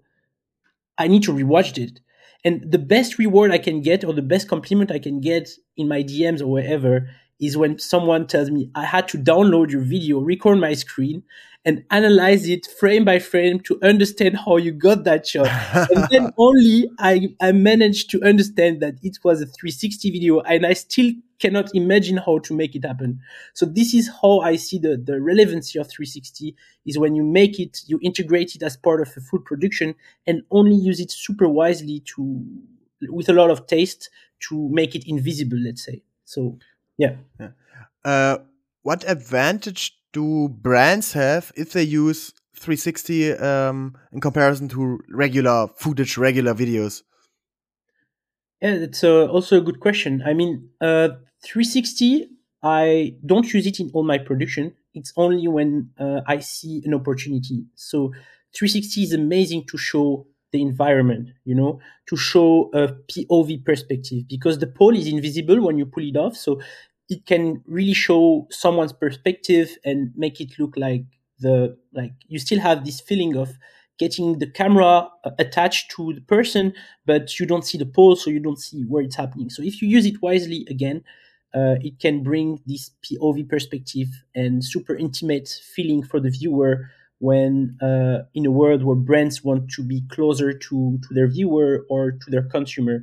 I 0.99 1.09
need 1.09 1.23
to 1.25 1.33
rewatch 1.33 1.79
it. 1.79 2.01
And 2.45 2.71
the 2.71 2.79
best 2.79 3.19
reward 3.19 3.51
I 3.51 3.59
can 3.59 3.81
get, 3.83 4.05
or 4.05 4.13
the 4.15 4.23
best 4.23 4.49
compliment 4.49 4.91
I 4.91 4.99
can 4.99 5.21
get 5.21 5.51
in 5.77 5.89
my 5.89 6.03
DMs 6.03 6.41
or 6.41 6.47
wherever, 6.47 7.11
is 7.41 7.57
when 7.57 7.79
someone 7.79 8.27
tells 8.27 8.51
me 8.51 8.71
I 8.75 8.85
had 8.85 9.09
to 9.09 9.19
download 9.19 9.71
your 9.71 9.83
video, 9.83 10.21
record 10.21 10.57
my 10.57 10.75
screen, 10.75 11.23
and 11.65 11.85
analyze 11.91 12.49
it 12.49 12.67
frame 12.67 13.05
by 13.05 13.19
frame 13.19 13.61
to 13.61 13.79
understand 13.83 14.37
how 14.37 14.57
you 14.57 14.73
got 14.73 15.05
that 15.05 15.27
shot. 15.27 15.49
and 15.91 16.07
then 16.11 16.33
only 16.39 16.89
I, 16.99 17.35
I 17.41 17.53
managed 17.53 18.11
to 18.11 18.23
understand 18.23 18.81
that 18.81 18.95
it 19.03 19.19
was 19.23 19.43
a 19.43 19.47
360 19.47 20.11
video 20.11 20.41
and 20.41 20.65
I 20.65 20.73
still 20.73 21.13
cannot 21.39 21.75
imagine 21.75 22.19
how 22.19 22.39
to 22.39 22.55
make 22.55 22.75
it 22.75 22.85
happen. 22.85 23.21
So 23.55 23.67
this 23.67 23.95
is 23.95 24.11
how 24.23 24.41
I 24.41 24.57
see 24.57 24.79
the, 24.79 24.97
the 24.97 25.21
relevancy 25.21 25.79
of 25.79 25.89
360 25.89 26.55
is 26.87 26.99
when 26.99 27.15
you 27.15 27.23
make 27.23 27.59
it, 27.59 27.81
you 27.87 27.99
integrate 28.03 28.55
it 28.55 28.63
as 28.63 28.77
part 28.77 29.01
of 29.01 29.09
a 29.17 29.21
full 29.21 29.41
production 29.41 29.95
and 30.27 30.43
only 30.51 30.77
use 30.77 31.01
it 31.01 31.11
super 31.11 31.49
wisely 31.49 32.03
to, 32.17 32.45
with 33.09 33.29
a 33.29 33.35
lot 33.35 33.51
of 33.51 33.67
taste 33.67 34.11
to 34.49 34.69
make 34.71 34.95
it 34.95 35.05
invisible, 35.07 35.59
let's 35.59 35.85
say. 35.85 36.03
So 36.25 36.59
yeah. 37.01 37.17
yeah. 37.41 37.49
Uh, 38.05 38.39
what 38.83 39.05
advantage 39.09 39.97
do 40.13 40.49
brands 40.49 41.13
have 41.13 41.53
if 41.57 41.73
they 41.73 41.83
use 41.83 42.33
360 42.57 43.33
um, 43.35 43.97
in 44.13 44.21
comparison 44.21 44.69
to 44.69 45.01
regular 45.09 45.69
footage, 45.77 46.17
regular 46.19 46.55
videos? 46.55 47.03
Yeah, 48.61 48.77
that's 48.77 49.03
uh, 49.03 49.27
also 49.27 49.57
a 49.57 49.61
good 49.63 49.81
question. 49.81 50.23
I 50.27 50.35
mean, 50.35 50.69
uh, 50.81 51.09
360, 51.43 52.29
I 52.63 53.17
don't 53.25 53.51
use 53.53 53.67
it 53.67 53.81
in 53.81 53.91
all 53.95 54.05
my 54.05 54.19
production. 54.19 54.75
It's 54.93 55.13
only 55.17 55.49
when 55.49 55.91
uh, 55.99 56.21
I 56.27 56.41
see 56.41 56.83
an 56.85 56.93
opportunity. 56.93 57.65
So 57.77 58.09
360 58.55 59.03
is 59.03 59.13
amazing 59.15 59.65
to 59.71 59.79
show 59.79 60.27
the 60.53 60.61
environment, 60.61 61.29
you 61.45 61.55
know, 61.55 61.81
to 62.09 62.17
show 62.17 62.71
a 62.75 62.89
POV 62.89 63.65
perspective 63.65 64.25
because 64.29 64.59
the 64.59 64.67
pole 64.67 64.97
is 64.97 65.07
invisible 65.07 65.61
when 65.61 65.79
you 65.79 65.87
pull 65.87 66.05
it 66.05 66.17
off. 66.17 66.37
So 66.37 66.61
it 67.11 67.27
can 67.27 67.63
really 67.67 67.95
show 67.95 68.49
someone's 68.51 68.93
perspective 68.95 69.77
and 69.85 70.13
make 70.17 70.41
it 70.41 70.59
look 70.59 70.77
like 70.77 71.05
the 71.41 71.77
like 71.93 72.13
you 72.29 72.39
still 72.39 72.61
have 72.61 72.85
this 72.85 73.01
feeling 73.01 73.37
of 73.37 73.51
getting 73.99 74.39
the 74.39 74.47
camera 74.51 75.09
uh, 75.25 75.31
attached 75.39 75.91
to 75.91 76.13
the 76.15 76.21
person 76.23 76.73
but 77.07 77.39
you 77.41 77.47
don't 77.47 77.67
see 77.67 77.79
the 77.79 77.87
pole 77.87 78.17
so 78.17 78.31
you 78.31 78.41
don't 78.41 78.59
see 78.61 78.83
where 78.85 79.03
it's 79.03 79.17
happening. 79.17 79.51
So 79.51 79.63
if 79.63 79.83
you 79.83 79.89
use 79.89 80.07
it 80.07 80.23
wisely 80.23 80.67
again 80.71 81.03
uh, 81.55 81.77
it 81.81 81.99
can 81.99 82.23
bring 82.23 82.61
this 82.67 82.91
pov 83.05 83.49
perspective 83.49 84.07
and 84.35 84.65
super 84.65 84.95
intimate 84.97 85.49
feeling 85.75 86.03
for 86.03 86.21
the 86.21 86.31
viewer 86.31 86.89
when 87.19 87.77
uh, 87.83 88.21
in 88.35 88.47
a 88.47 88.51
world 88.51 88.85
where 88.85 88.97
brands 88.97 89.43
want 89.45 89.71
to 89.73 89.83
be 89.83 90.03
closer 90.11 90.53
to 90.53 90.99
to 91.07 91.15
their 91.15 91.27
viewer 91.29 91.85
or 91.91 92.13
to 92.13 92.31
their 92.31 92.43
consumer. 92.43 93.03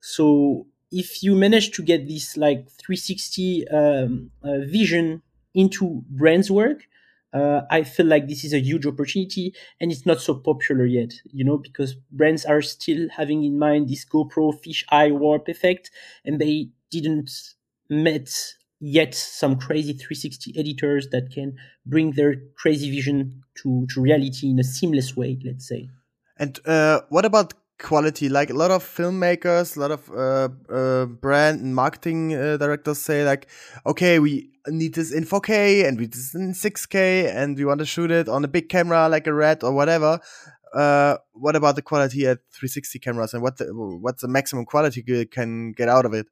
So 0.00 0.66
if 0.92 1.22
you 1.22 1.34
manage 1.34 1.70
to 1.72 1.82
get 1.82 2.08
this 2.08 2.36
like 2.36 2.68
360 2.70 3.68
um, 3.68 4.30
uh, 4.42 4.58
vision 4.60 5.22
into 5.54 6.02
brands 6.08 6.50
work 6.50 6.86
uh, 7.32 7.62
i 7.70 7.82
feel 7.82 8.06
like 8.06 8.28
this 8.28 8.44
is 8.44 8.52
a 8.52 8.60
huge 8.60 8.86
opportunity 8.86 9.54
and 9.80 9.92
it's 9.92 10.06
not 10.06 10.20
so 10.20 10.34
popular 10.34 10.84
yet 10.84 11.12
you 11.32 11.44
know 11.44 11.58
because 11.58 11.94
brands 12.10 12.44
are 12.44 12.62
still 12.62 13.08
having 13.10 13.44
in 13.44 13.58
mind 13.58 13.88
this 13.88 14.04
gopro 14.04 14.58
fish 14.62 14.84
eye 14.90 15.10
warp 15.10 15.48
effect 15.48 15.90
and 16.24 16.40
they 16.40 16.68
didn't 16.90 17.54
met 17.88 18.54
yet 18.80 19.14
some 19.14 19.58
crazy 19.58 19.92
360 19.92 20.58
editors 20.58 21.08
that 21.10 21.30
can 21.30 21.56
bring 21.84 22.12
their 22.12 22.36
crazy 22.56 22.90
vision 22.90 23.42
to, 23.54 23.86
to 23.92 24.00
reality 24.00 24.48
in 24.48 24.58
a 24.58 24.64
seamless 24.64 25.16
way 25.16 25.38
let's 25.44 25.68
say. 25.68 25.88
And 26.38 26.58
uh, 26.64 27.02
what 27.10 27.26
about 27.26 27.52
quality. 27.80 28.28
Like 28.28 28.50
a 28.50 28.54
lot 28.54 28.70
of 28.70 28.84
filmmakers, 28.84 29.76
a 29.76 29.80
lot 29.80 29.90
of 29.90 30.10
uh, 30.10 30.48
uh, 30.72 31.06
brand 31.06 31.60
and 31.60 31.74
marketing 31.74 32.34
uh, 32.34 32.56
directors 32.56 32.98
say, 32.98 33.24
like, 33.24 33.48
okay, 33.86 34.18
we 34.18 34.50
need 34.68 34.94
this 34.94 35.12
in 35.12 35.24
4K 35.24 35.86
and 35.86 35.96
we 35.96 36.04
need 36.04 36.12
this 36.12 36.34
in 36.34 36.52
6K 36.52 37.34
and 37.34 37.56
we 37.56 37.64
want 37.64 37.80
to 37.80 37.86
shoot 37.86 38.10
it 38.10 38.28
on 38.28 38.44
a 38.44 38.48
big 38.48 38.68
camera 38.68 39.08
like 39.08 39.26
a 39.26 39.34
Red 39.34 39.64
or 39.64 39.72
whatever. 39.72 40.20
Uh, 40.72 41.16
what 41.32 41.56
about 41.56 41.74
the 41.74 41.82
quality 41.82 42.26
at 42.26 42.38
360 42.52 42.98
cameras 43.00 43.34
and 43.34 43.42
what 43.42 43.56
the, 43.58 43.66
what's 43.74 44.22
the 44.22 44.28
maximum 44.28 44.64
quality 44.64 45.02
you 45.06 45.26
can 45.26 45.72
get 45.72 45.88
out 45.88 46.04
of 46.04 46.14
it? 46.14 46.26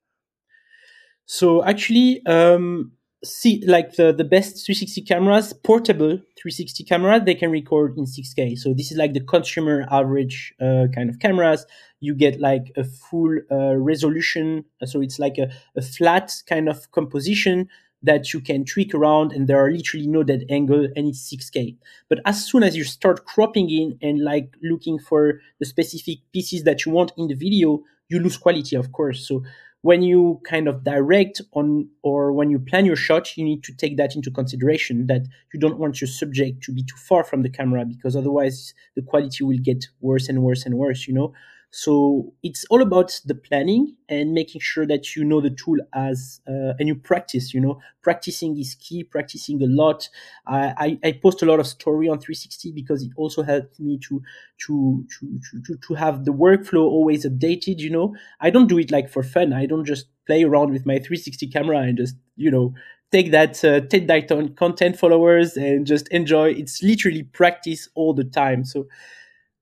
So 1.27 1.65
actually, 1.65 2.25
um, 2.25 2.93
see 3.25 3.65
like 3.67 3.97
the, 3.97 4.13
the 4.13 4.25
best 4.25 4.65
360 4.65 5.03
cameras 5.03 5.53
portable 5.53 6.19
360 6.41 6.85
camera 6.85 7.19
they 7.19 7.35
can 7.35 7.51
record 7.51 7.99
in 7.99 8.05
6k 8.05 8.57
so 8.57 8.73
this 8.73 8.93
is 8.93 8.97
like 8.97 9.13
the 9.13 9.21
consumer 9.21 9.87
average 9.91 10.55
uh, 10.61 10.87
kind 10.95 11.11
of 11.11 11.19
cameras. 11.19 11.67
You 12.01 12.15
get 12.15 12.41
like 12.41 12.73
a 12.77 12.85
full 12.85 13.39
uh, 13.51 13.77
resolution. 13.77 14.65
So 14.85 15.01
it's 15.01 15.19
like 15.19 15.39
a, 15.39 15.51
a 15.77 15.83
flat 15.83 16.33
kind 16.47 16.69
of 16.69 16.91
composition 16.93 17.69
that 18.03 18.33
you 18.33 18.41
can 18.41 18.65
tweak 18.65 18.95
around 18.95 19.33
and 19.33 19.49
there 19.49 19.59
are 19.59 19.73
literally 19.73 20.07
no 20.07 20.23
dead 20.23 20.45
angle 20.49 20.87
and 20.95 21.09
it's 21.09 21.35
6k 21.35 21.77
but 22.09 22.21
as 22.25 22.47
soon 22.47 22.63
as 22.63 22.77
you 22.77 22.85
start 22.85 23.25
cropping 23.25 23.69
in 23.69 23.99
and 24.01 24.23
like 24.23 24.55
looking 24.63 25.01
for 25.01 25.41
the 25.59 25.67
specific 25.67 26.19
pieces 26.33 26.63
that 26.63 26.87
you 26.87 26.93
want 26.93 27.11
in 27.17 27.27
the 27.27 27.35
video 27.35 27.83
you 28.09 28.21
lose 28.21 28.37
quality 28.37 28.77
of 28.77 28.93
course. 28.93 29.27
So 29.27 29.43
when 29.83 30.03
you 30.03 30.41
kind 30.45 30.67
of 30.69 30.83
direct 30.85 31.41
on 31.53 31.89
or 32.03 32.33
when 32.33 32.51
you 32.51 32.59
plan 32.59 32.85
your 32.85 32.97
shot, 32.97 33.37
you 33.37 33.45
need 33.45 33.63
to 33.65 33.73
take 33.75 33.97
that 33.97 34.17
into 34.17 34.31
consideration 34.31 35.07
that 35.07 35.23
you 35.55 35.61
don't 35.61 35.79
want 35.79 36.01
your 36.01 36.09
subject 36.09 36.63
to 36.65 36.73
be 36.73 36.83
too 36.83 36.97
far 36.97 37.23
from 37.25 37.43
the 37.43 37.49
camera 37.49 37.85
because 37.85 38.17
otherwise 38.17 38.75
the 38.97 39.03
quality 39.03 39.45
will 39.45 39.59
get 39.63 39.87
worse 40.01 40.29
and 40.29 40.43
worse 40.43 40.67
and 40.67 40.75
worse, 40.77 41.07
you 41.07 41.15
know. 41.15 41.33
So 41.71 42.33
it's 42.43 42.65
all 42.71 42.81
about 42.81 43.21
the 43.27 43.35
planning 43.35 43.95
and 44.09 44.33
making 44.33 44.63
sure 44.63 44.87
that 44.87 45.15
you 45.15 45.23
know 45.23 45.41
the 45.43 45.51
tool 45.51 45.77
as 45.95 46.41
uh, 46.49 46.73
and 46.79 46.89
you 46.89 46.95
practice. 46.95 47.53
You 47.53 47.61
know, 47.61 47.79
practicing 48.03 48.59
is 48.59 48.75
key. 48.75 49.05
Practicing 49.05 49.63
a 49.63 49.67
lot. 49.67 50.09
I, 50.47 50.75
I, 50.79 51.09
I, 51.09 51.13
post 51.13 51.43
a 51.43 51.47
lot 51.47 51.61
of 51.61 51.67
story 51.67 52.09
on 52.09 52.21
360 52.21 52.73
because 52.73 53.03
it 53.03 53.11
also 53.17 53.43
helps 53.43 53.79
me 53.79 53.99
to 54.09 54.23
to 54.67 55.05
to 55.19 55.41
to 55.67 55.77
to 55.77 55.95
have 55.95 56.25
the 56.25 56.33
workflow 56.33 56.85
always 56.85 57.27
updated. 57.27 57.81
You 57.81 57.91
know, 57.91 58.17
I 58.41 58.49
don't 58.49 58.67
do 58.69 58.79
it 58.79 58.91
like 58.91 59.11
for 59.11 59.23
fun. 59.23 59.53
I 59.53 59.67
don't 59.67 59.85
just 59.85 60.07
play 60.27 60.45
around 60.45 60.73
with 60.73 60.87
my 60.87 60.99
360 60.99 61.49
camera 61.49 61.79
and 61.81 61.99
just 61.99 62.17
you 62.37 62.51
know 62.51 62.73
take 63.13 63.31
that 63.31 63.63
uh, 63.65 63.81
take 63.81 64.07
that 64.07 64.31
on 64.33 64.55
content 64.55 64.99
followers 64.99 65.57
and 65.57 65.87
just 65.87 66.09
enjoy. 66.09 66.51
It's 66.51 66.83
literally 66.83 67.25
practice 67.25 67.89
all 67.95 68.15
the 68.15 68.25
time. 68.25 68.65
So 68.65 68.87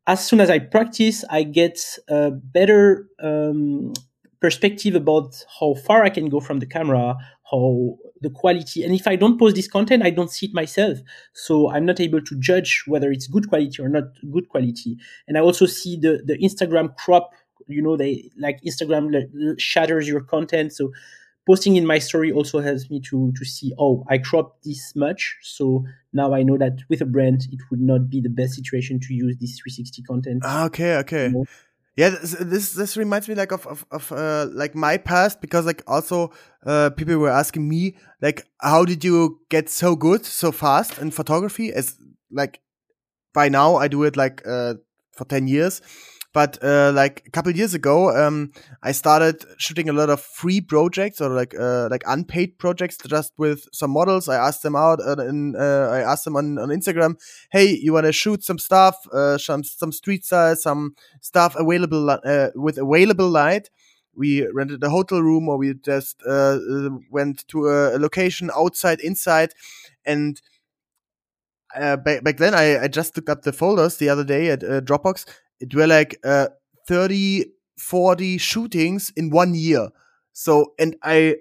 as 0.06 0.24
soon 0.24 0.40
as 0.40 0.50
I 0.50 0.58
practice, 0.60 1.24
I 1.30 1.42
get 1.42 1.78
a 2.08 2.30
better 2.30 3.08
um, 3.20 3.92
perspective 4.40 4.94
about 4.94 5.44
how 5.58 5.74
far 5.74 6.04
I 6.04 6.10
can 6.10 6.28
go 6.28 6.40
from 6.40 6.60
the 6.60 6.66
camera, 6.66 7.16
how 7.50 7.96
the 8.20 8.30
quality. 8.30 8.84
And 8.84 8.94
if 8.94 9.06
I 9.06 9.16
don't 9.16 9.38
post 9.38 9.56
this 9.56 9.68
content, 9.68 10.04
I 10.04 10.10
don't 10.10 10.30
see 10.30 10.46
it 10.46 10.54
myself. 10.54 10.98
So 11.32 11.70
I'm 11.70 11.84
not 11.84 12.00
able 12.00 12.20
to 12.20 12.38
judge 12.38 12.84
whether 12.86 13.10
it's 13.10 13.26
good 13.26 13.48
quality 13.48 13.82
or 13.82 13.88
not 13.88 14.04
good 14.32 14.48
quality. 14.48 14.96
And 15.26 15.36
I 15.36 15.40
also 15.40 15.66
see 15.66 15.96
the, 15.96 16.22
the 16.24 16.38
Instagram 16.38 16.96
crop, 16.96 17.30
you 17.66 17.82
know, 17.82 17.96
they 17.96 18.30
like 18.38 18.60
Instagram 18.62 19.12
shatters 19.58 20.06
your 20.06 20.20
content. 20.20 20.72
So 20.72 20.92
posting 21.46 21.76
in 21.76 21.86
my 21.86 21.98
story 21.98 22.32
also 22.32 22.60
helps 22.60 22.90
me 22.90 23.00
to 23.00 23.32
to 23.36 23.44
see 23.44 23.72
oh 23.78 24.04
i 24.10 24.18
cropped 24.18 24.64
this 24.64 24.94
much 24.96 25.36
so 25.42 25.84
now 26.12 26.34
i 26.34 26.42
know 26.42 26.58
that 26.58 26.78
with 26.88 27.00
a 27.00 27.06
brand 27.06 27.46
it 27.52 27.60
would 27.70 27.80
not 27.80 28.10
be 28.10 28.20
the 28.20 28.28
best 28.28 28.54
situation 28.54 28.98
to 29.00 29.14
use 29.14 29.36
this 29.38 29.58
360 29.60 30.02
content. 30.02 30.42
Ah, 30.44 30.64
okay 30.66 30.96
okay. 30.96 31.26
You 31.26 31.32
know? 31.32 31.44
yeah 31.96 32.10
this, 32.10 32.32
this, 32.40 32.72
this 32.72 32.96
reminds 32.96 33.28
me 33.28 33.34
like 33.34 33.52
of 33.52 33.66
of, 33.66 33.86
of 33.90 34.12
uh, 34.12 34.46
like 34.52 34.74
my 34.74 34.96
past 34.96 35.40
because 35.40 35.64
like 35.64 35.82
also 35.86 36.32
uh, 36.66 36.90
people 36.90 37.16
were 37.18 37.30
asking 37.30 37.68
me 37.68 37.96
like 38.20 38.46
how 38.60 38.84
did 38.84 39.04
you 39.04 39.40
get 39.48 39.70
so 39.70 39.96
good 39.96 40.26
so 40.26 40.52
fast 40.52 40.98
in 40.98 41.10
photography? 41.10 41.72
As 41.72 41.96
like 42.30 42.60
by 43.32 43.48
now 43.48 43.76
i 43.76 43.86
do 43.86 44.02
it 44.02 44.16
like 44.16 44.42
uh, 44.46 44.74
for 45.12 45.24
10 45.26 45.46
years 45.46 45.80
but 46.36 46.62
uh, 46.62 46.92
like 46.94 47.22
a 47.26 47.30
couple 47.30 47.50
years 47.56 47.72
ago, 47.72 48.14
um, 48.14 48.52
I 48.82 48.92
started 48.92 49.42
shooting 49.56 49.88
a 49.88 49.94
lot 49.94 50.10
of 50.10 50.20
free 50.20 50.60
projects 50.60 51.18
or 51.18 51.30
like 51.30 51.58
uh, 51.58 51.88
like 51.90 52.02
unpaid 52.06 52.58
projects 52.58 52.98
just 53.08 53.32
with 53.38 53.66
some 53.72 53.90
models. 53.90 54.28
I 54.28 54.36
asked 54.36 54.62
them 54.62 54.76
out 54.76 55.00
and 55.00 55.56
uh, 55.56 55.88
I 55.90 56.00
asked 56.00 56.26
them 56.26 56.36
on, 56.36 56.58
on 56.58 56.68
Instagram, 56.68 57.14
hey, 57.52 57.78
you 57.80 57.94
want 57.94 58.04
to 58.04 58.12
shoot 58.12 58.44
some 58.44 58.58
stuff, 58.58 58.96
uh, 59.14 59.38
some 59.38 59.64
some 59.64 59.92
street 59.92 60.26
style, 60.26 60.56
some 60.56 60.94
stuff 61.22 61.56
available 61.56 62.10
uh, 62.10 62.48
with 62.54 62.76
available 62.76 63.30
light. 63.30 63.70
We 64.14 64.46
rented 64.52 64.84
a 64.84 64.90
hotel 64.90 65.22
room 65.22 65.48
or 65.48 65.56
we 65.56 65.72
just 65.72 66.20
went 67.10 67.48
to 67.48 67.68
a, 67.68 67.96
a 67.96 67.98
location 67.98 68.50
outside, 68.54 69.00
inside, 69.00 69.54
and 70.04 70.38
uh, 71.74 71.96
back, 71.96 72.22
back 72.24 72.36
then 72.38 72.54
I, 72.54 72.84
I 72.84 72.88
just 72.88 73.16
looked 73.16 73.28
up 73.28 73.42
the 73.42 73.52
folders 73.52 73.96
the 73.96 74.08
other 74.08 74.24
day 74.24 74.50
at 74.50 74.62
uh, 74.62 74.80
Dropbox 74.80 75.24
it 75.60 75.74
were 75.74 75.86
like 75.86 76.18
uh, 76.24 76.48
30 76.88 77.46
40 77.78 78.38
shootings 78.38 79.12
in 79.16 79.30
one 79.30 79.54
year 79.54 79.88
so 80.32 80.72
and 80.78 80.96
i 81.02 81.36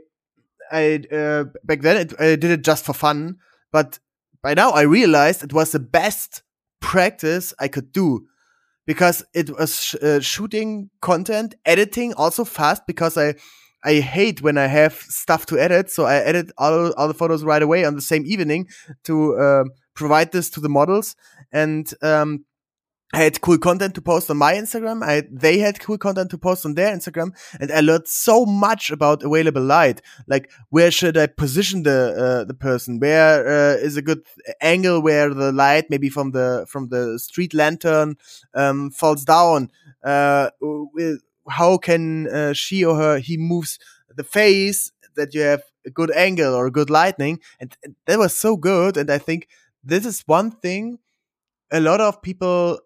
i 0.72 1.02
uh, 1.12 1.46
back 1.64 1.82
then 1.82 1.98
it, 1.98 2.20
i 2.20 2.36
did 2.36 2.46
it 2.52 2.64
just 2.64 2.86
for 2.86 2.94
fun 2.94 3.38
but 3.72 4.00
by 4.42 4.54
now 4.54 4.72
i 4.72 4.82
realized 4.82 5.44
it 5.44 5.54
was 5.54 5.72
the 5.72 5.80
best 5.80 6.44
practice 6.82 7.54
i 7.60 7.68
could 7.68 7.92
do 7.92 8.26
because 8.86 9.24
it 9.34 9.50
was 9.58 9.82
sh 9.82 9.96
uh, 10.02 10.20
shooting 10.20 10.90
content 11.02 11.56
editing 11.66 12.14
also 12.14 12.44
fast 12.44 12.84
because 12.88 13.18
i 13.18 13.34
I 13.86 14.00
hate 14.00 14.42
when 14.42 14.58
I 14.58 14.66
have 14.66 14.94
stuff 14.94 15.46
to 15.46 15.60
edit, 15.60 15.92
so 15.92 16.06
I 16.06 16.16
edit 16.16 16.52
all, 16.58 16.92
all 16.94 17.08
the 17.08 17.14
photos 17.14 17.44
right 17.44 17.62
away 17.62 17.86
on 17.86 17.94
the 17.94 18.02
same 18.02 18.24
evening 18.26 18.68
to 19.04 19.38
uh, 19.38 19.64
provide 19.94 20.32
this 20.32 20.50
to 20.52 20.60
the 20.60 20.70
models. 20.70 21.16
And 21.52 21.88
um, 22.02 22.46
I 23.14 23.20
had 23.20 23.40
cool 23.40 23.58
content 23.58 23.96
to 23.96 24.02
post 24.02 24.30
on 24.30 24.38
my 24.38 24.54
Instagram. 24.54 25.04
I 25.04 25.24
they 25.32 25.60
had 25.60 25.80
cool 25.80 25.98
content 25.98 26.32
to 26.32 26.38
post 26.38 26.66
on 26.66 26.74
their 26.74 26.94
Instagram, 26.94 27.32
and 27.60 27.72
I 27.72 27.80
learned 27.80 28.08
so 28.08 28.46
much 28.46 28.90
about 28.90 29.24
available 29.24 29.62
light. 29.62 30.02
Like 30.28 30.52
where 30.70 30.92
should 30.92 31.16
I 31.16 31.28
position 31.28 31.84
the 31.84 32.42
uh, 32.42 32.44
the 32.46 32.56
person? 32.56 33.00
Where 33.00 33.48
uh, 33.48 33.78
is 33.78 33.96
a 33.96 34.02
good 34.02 34.26
angle 34.60 35.02
where 35.02 35.34
the 35.34 35.52
light, 35.52 35.86
maybe 35.90 36.10
from 36.10 36.32
the 36.32 36.66
from 36.68 36.90
the 36.90 37.20
street 37.20 37.54
lantern, 37.54 38.18
um, 38.56 38.90
falls 38.90 39.24
down? 39.24 39.70
Uh, 40.04 40.50
how 41.50 41.78
can 41.78 42.28
uh, 42.28 42.54
she 42.54 42.84
or 42.84 42.96
her 42.96 43.20
he 43.20 43.38
moves 43.38 43.78
the 44.10 44.24
face 44.24 44.92
that 45.16 45.34
you 45.34 45.42
have 45.42 45.62
a 45.86 45.92
good 45.92 46.12
angle 46.12 46.56
or 46.56 46.66
a 46.66 46.72
good 46.72 46.90
lightning? 46.90 47.40
And, 47.60 47.78
and 47.84 47.96
that 48.08 48.18
was 48.18 48.36
so 48.36 48.58
good. 48.58 48.98
And 48.98 49.12
I 49.12 49.20
think 49.20 49.48
this 49.84 50.06
is 50.06 50.24
one 50.26 50.52
thing 50.52 50.98
a 51.72 51.80
lot 51.80 52.00
of 52.00 52.22
people 52.22 52.80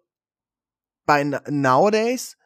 by 1.10 1.40
nowadays 1.48 2.36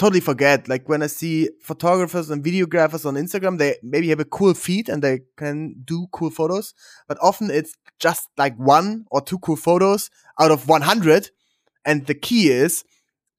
totally 0.00 0.20
forget. 0.20 0.66
Like 0.66 0.88
when 0.88 1.02
I 1.02 1.08
see 1.08 1.50
photographers 1.60 2.30
and 2.30 2.42
videographers 2.42 3.04
on 3.04 3.14
Instagram, 3.14 3.58
they 3.58 3.76
maybe 3.82 4.08
have 4.08 4.18
a 4.18 4.24
cool 4.24 4.54
feed 4.54 4.88
and 4.88 5.02
they 5.02 5.20
can 5.36 5.74
do 5.84 6.06
cool 6.10 6.30
photos, 6.30 6.72
but 7.06 7.18
often 7.20 7.50
it's 7.50 7.76
just 7.98 8.28
like 8.38 8.56
one 8.56 9.04
or 9.10 9.20
two 9.20 9.38
cool 9.38 9.56
photos 9.56 10.10
out 10.40 10.50
of 10.50 10.68
100. 10.68 11.30
And 11.84 12.06
the 12.06 12.14
key 12.14 12.48
is 12.50 12.84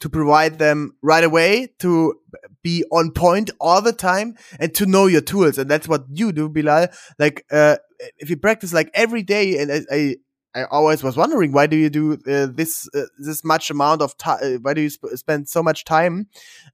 to 0.02 0.10
provide 0.10 0.60
them 0.60 0.96
right 1.02 1.24
away, 1.24 1.74
to 1.80 2.16
be 2.64 2.84
on 2.92 3.12
point 3.12 3.50
all 3.60 3.82
the 3.82 3.94
time, 3.94 4.36
and 4.60 4.74
to 4.76 4.86
know 4.86 5.08
your 5.08 5.22
tools. 5.22 5.58
And 5.58 5.70
that's 5.70 5.88
what 5.88 6.04
you 6.10 6.32
do, 6.32 6.48
Bilal. 6.48 6.88
Like, 7.18 7.46
uh, 7.52 7.78
if 8.18 8.30
you 8.30 8.38
practice 8.38 8.72
like 8.74 8.90
every 8.94 9.24
day, 9.24 9.60
and 9.60 9.72
I, 9.72 9.80
I 9.92 10.16
I 10.54 10.66
always 10.66 11.02
was 11.02 11.16
wondering 11.16 11.54
why 11.54 11.68
do 11.68 11.78
you 11.78 11.90
do 11.90 12.14
uh, 12.14 12.48
this 12.52 12.90
uh, 12.94 13.06
this 13.18 13.44
much 13.44 13.70
amount 13.70 14.02
of 14.02 14.18
time? 14.18 14.40
Uh, 14.44 14.58
why 14.62 14.74
do 14.74 14.82
you 14.82 14.90
sp 14.92 15.08
spend 15.16 15.48
so 15.48 15.64
much 15.64 15.86
time 15.86 16.28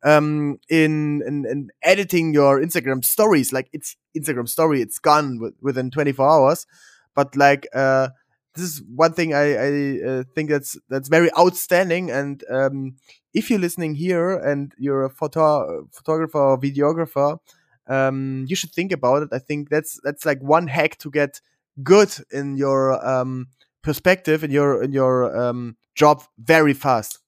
um, 0.03 0.59
in, 0.69 1.21
in, 1.27 1.45
in 1.45 1.69
editing 1.83 2.33
your 2.33 2.59
Instagram 2.59 3.03
stories? 3.05 3.53
Like 3.53 3.69
it's 3.73 3.95
Instagram 4.17 4.49
story, 4.49 4.81
it's 4.81 4.99
gone 4.99 5.53
within 5.61 5.91
24 5.91 6.27
hours. 6.27 6.65
But 7.13 7.35
like 7.35 7.67
uh, 7.73 8.09
this 8.55 8.65
is 8.65 8.81
one 8.95 9.13
thing 9.13 9.33
I, 9.33 9.53
I 9.53 10.01
uh, 10.07 10.23
think 10.33 10.49
that's 10.49 10.77
that's 10.89 11.09
very 11.09 11.29
outstanding. 11.37 12.09
And 12.09 12.43
um, 12.49 12.95
if 13.33 13.49
you're 13.49 13.59
listening 13.59 13.95
here 13.95 14.35
and 14.35 14.73
you're 14.77 15.05
a 15.05 15.09
photo 15.09 15.87
photographer 15.93 16.39
or 16.39 16.59
videographer, 16.59 17.37
um, 17.87 18.45
you 18.49 18.55
should 18.55 18.71
think 18.71 18.91
about 18.91 19.23
it. 19.23 19.29
I 19.31 19.39
think 19.39 19.69
that's 19.69 19.99
that's 20.03 20.25
like 20.25 20.41
one 20.41 20.67
hack 20.67 20.97
to 20.99 21.11
get 21.11 21.41
good 21.83 22.11
in 22.31 22.57
your 22.57 23.05
um, 23.07 23.47
perspective 23.87 24.43
in 24.43 24.51
your 24.51 24.83
in 24.83 24.91
your 24.91 25.15
um, 25.41 25.77
job 25.95 26.17
very 26.37 26.73
fast. 26.73 27.19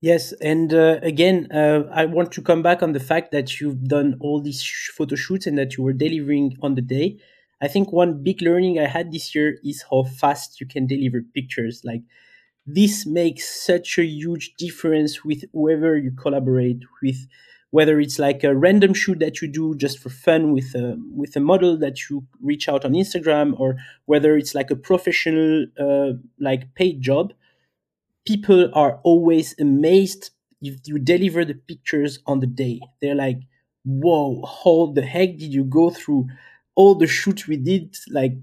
Yes, 0.00 0.34
and 0.52 0.74
uh, 0.74 0.98
again, 1.02 1.48
uh, 1.50 1.84
I 1.90 2.04
want 2.04 2.30
to 2.32 2.42
come 2.42 2.62
back 2.62 2.82
on 2.82 2.92
the 2.92 3.06
fact 3.12 3.32
that 3.32 3.58
you've 3.58 3.84
done 3.96 4.18
all 4.20 4.38
these 4.42 4.60
sh- 4.62 4.90
photo 4.96 5.16
shoots 5.16 5.46
and 5.46 5.56
that 5.56 5.70
you 5.74 5.82
were 5.82 5.94
delivering 5.94 6.58
on 6.60 6.74
the 6.74 6.82
day. 6.82 7.16
I 7.62 7.68
think 7.68 7.90
one 7.90 8.22
big 8.22 8.42
learning 8.42 8.78
I 8.78 8.86
had 8.96 9.10
this 9.10 9.34
year 9.34 9.56
is 9.64 9.84
how 9.90 10.02
fast 10.02 10.60
you 10.60 10.66
can 10.66 10.86
deliver 10.86 11.22
pictures. 11.38 11.80
Like 11.90 12.02
this 12.66 13.06
makes 13.06 13.44
such 13.64 13.98
a 13.98 14.04
huge 14.04 14.54
difference 14.58 15.24
with 15.24 15.44
whoever 15.54 15.96
you 15.96 16.12
collaborate 16.24 16.82
with 17.02 17.20
whether 17.74 17.98
it's 17.98 18.20
like 18.20 18.44
a 18.44 18.54
random 18.54 18.94
shoot 18.94 19.18
that 19.18 19.42
you 19.42 19.48
do 19.48 19.74
just 19.74 19.98
for 19.98 20.08
fun 20.08 20.52
with 20.52 20.76
a 20.76 20.96
with 21.12 21.34
a 21.34 21.40
model 21.40 21.76
that 21.76 22.08
you 22.08 22.24
reach 22.40 22.68
out 22.68 22.84
on 22.84 22.92
Instagram, 22.92 23.58
or 23.58 23.74
whether 24.06 24.36
it's 24.36 24.54
like 24.54 24.70
a 24.70 24.76
professional 24.76 25.66
uh, 25.76 26.12
like 26.38 26.72
paid 26.76 27.02
job, 27.02 27.32
people 28.24 28.70
are 28.74 29.00
always 29.02 29.56
amazed 29.58 30.30
if 30.62 30.76
you 30.86 31.00
deliver 31.00 31.44
the 31.44 31.54
pictures 31.54 32.20
on 32.26 32.38
the 32.38 32.46
day. 32.46 32.78
They're 33.02 33.20
like, 33.26 33.40
"Whoa, 33.84 34.44
how 34.46 34.92
the 34.94 35.02
heck 35.02 35.30
did 35.38 35.52
you 35.52 35.64
go 35.64 35.90
through 35.90 36.28
all 36.76 36.94
the 36.94 37.08
shoots 37.08 37.48
we 37.48 37.56
did 37.56 37.96
like 38.08 38.34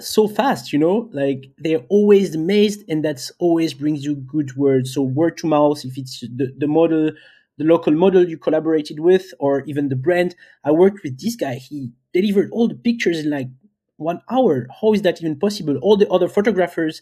so 0.00 0.28
fast?" 0.28 0.70
You 0.74 0.80
know, 0.80 1.08
like 1.14 1.46
they're 1.56 1.86
always 1.88 2.34
amazed, 2.34 2.84
and 2.90 3.02
that's 3.02 3.32
always 3.38 3.72
brings 3.72 4.04
you 4.04 4.16
good 4.16 4.54
words. 4.54 4.92
So 4.92 5.00
word 5.00 5.38
to 5.38 5.46
mouth, 5.46 5.82
if 5.82 5.96
it's 5.96 6.20
the 6.20 6.52
the 6.58 6.68
model 6.68 7.12
the 7.58 7.64
local 7.64 7.92
model 7.92 8.28
you 8.28 8.38
collaborated 8.38 9.00
with 9.00 9.32
or 9.38 9.62
even 9.62 9.88
the 9.88 9.96
brand. 9.96 10.34
I 10.64 10.72
worked 10.72 11.02
with 11.02 11.20
this 11.20 11.36
guy. 11.36 11.54
He 11.54 11.92
delivered 12.12 12.50
all 12.52 12.68
the 12.68 12.74
pictures 12.74 13.18
in 13.18 13.30
like 13.30 13.48
one 13.96 14.20
hour. 14.30 14.66
How 14.80 14.92
is 14.92 15.02
that 15.02 15.20
even 15.20 15.38
possible? 15.38 15.78
All 15.78 15.96
the 15.96 16.08
other 16.10 16.28
photographers 16.28 17.00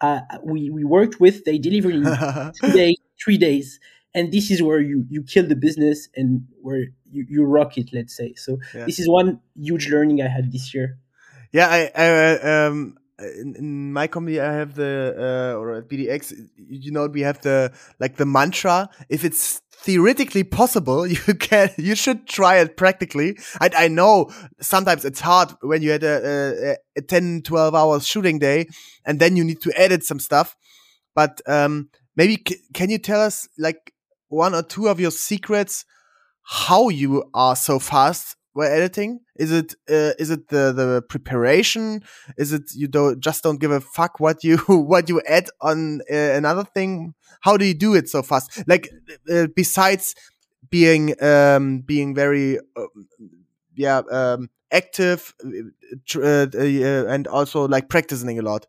uh, 0.00 0.20
we, 0.42 0.70
we 0.70 0.84
worked 0.84 1.20
with, 1.20 1.44
they 1.44 1.58
delivered 1.58 1.94
in 1.94 2.04
two 2.60 2.72
days, 2.72 2.96
three 3.22 3.38
days. 3.38 3.80
And 4.14 4.32
this 4.32 4.50
is 4.50 4.62
where 4.62 4.80
you, 4.80 5.04
you 5.10 5.22
kill 5.22 5.46
the 5.46 5.56
business 5.56 6.08
and 6.16 6.46
where 6.62 6.86
you, 7.10 7.26
you 7.28 7.44
rock 7.44 7.76
it, 7.76 7.90
let's 7.92 8.16
say. 8.16 8.34
So 8.34 8.58
yeah. 8.74 8.86
this 8.86 8.98
is 8.98 9.08
one 9.08 9.40
huge 9.54 9.88
learning 9.88 10.22
I 10.22 10.28
had 10.28 10.52
this 10.52 10.74
year. 10.74 10.98
Yeah, 11.52 11.68
I, 11.68 11.90
I 11.94 12.64
um, 12.66 12.96
in, 13.18 13.56
in, 13.56 13.92
my 13.92 14.06
company 14.06 14.40
I 14.40 14.52
have 14.52 14.74
the 14.74 15.14
uh, 15.54 15.58
or 15.58 15.76
at 15.76 15.88
BDX 15.88 16.34
you 16.56 16.90
know 16.90 17.06
we 17.06 17.22
have 17.22 17.40
the 17.40 17.72
like 17.98 18.16
the 18.16 18.26
mantra 18.26 18.90
if 19.08 19.24
it's 19.24 19.62
theoretically 19.86 20.42
possible 20.42 21.06
you 21.16 21.34
can 21.34 21.70
you 21.78 21.94
should 21.94 22.26
try 22.26 22.58
it 22.58 22.76
practically. 22.76 23.38
I, 23.60 23.70
I 23.84 23.88
know 23.88 24.30
sometimes 24.60 25.04
it's 25.04 25.20
hard 25.20 25.52
when 25.62 25.80
you 25.80 25.92
had 25.92 26.02
a, 26.02 26.76
a, 26.96 26.98
a 26.98 27.02
10 27.02 27.42
12 27.42 27.74
hours 27.74 28.06
shooting 28.06 28.40
day 28.40 28.66
and 29.04 29.20
then 29.20 29.36
you 29.36 29.44
need 29.44 29.62
to 29.62 29.72
edit 29.76 30.04
some 30.04 30.18
stuff. 30.18 30.56
But 31.14 31.40
um 31.46 31.88
maybe 32.16 32.36
can 32.74 32.90
you 32.90 32.98
tell 32.98 33.20
us 33.20 33.48
like 33.56 33.92
one 34.28 34.54
or 34.54 34.62
two 34.62 34.88
of 34.88 34.98
your 34.98 35.12
secrets 35.12 35.84
how 36.42 36.88
you 36.88 37.24
are 37.32 37.54
so 37.56 37.78
fast 37.78 38.36
while 38.56 38.72
editing? 38.72 39.20
Is 39.36 39.52
it 39.52 39.74
uh, 39.88 40.12
is 40.18 40.30
it 40.30 40.48
the 40.48 40.72
the 40.72 41.02
preparation? 41.08 42.02
Is 42.36 42.52
it 42.52 42.74
you 42.74 42.88
don't 42.88 43.20
just 43.20 43.42
don't 43.42 43.60
give 43.60 43.70
a 43.70 43.80
fuck 43.80 44.18
what 44.18 44.42
you 44.42 44.56
what 44.66 45.08
you 45.08 45.20
add 45.28 45.48
on 45.60 46.00
uh, 46.10 46.14
another 46.14 46.64
thing? 46.64 47.14
How 47.42 47.56
do 47.56 47.64
you 47.64 47.74
do 47.74 47.94
it 47.94 48.08
so 48.08 48.22
fast? 48.22 48.62
Like 48.66 48.88
uh, 49.30 49.48
besides 49.54 50.14
being 50.70 51.22
um, 51.22 51.80
being 51.80 52.14
very 52.14 52.58
um, 52.76 52.88
yeah 53.74 54.00
um, 54.10 54.48
active 54.72 55.34
uh, 55.44 56.20
uh, 56.20 56.46
and 57.08 57.26
also 57.26 57.68
like 57.68 57.88
practicing 57.88 58.38
a 58.38 58.42
lot. 58.42 58.66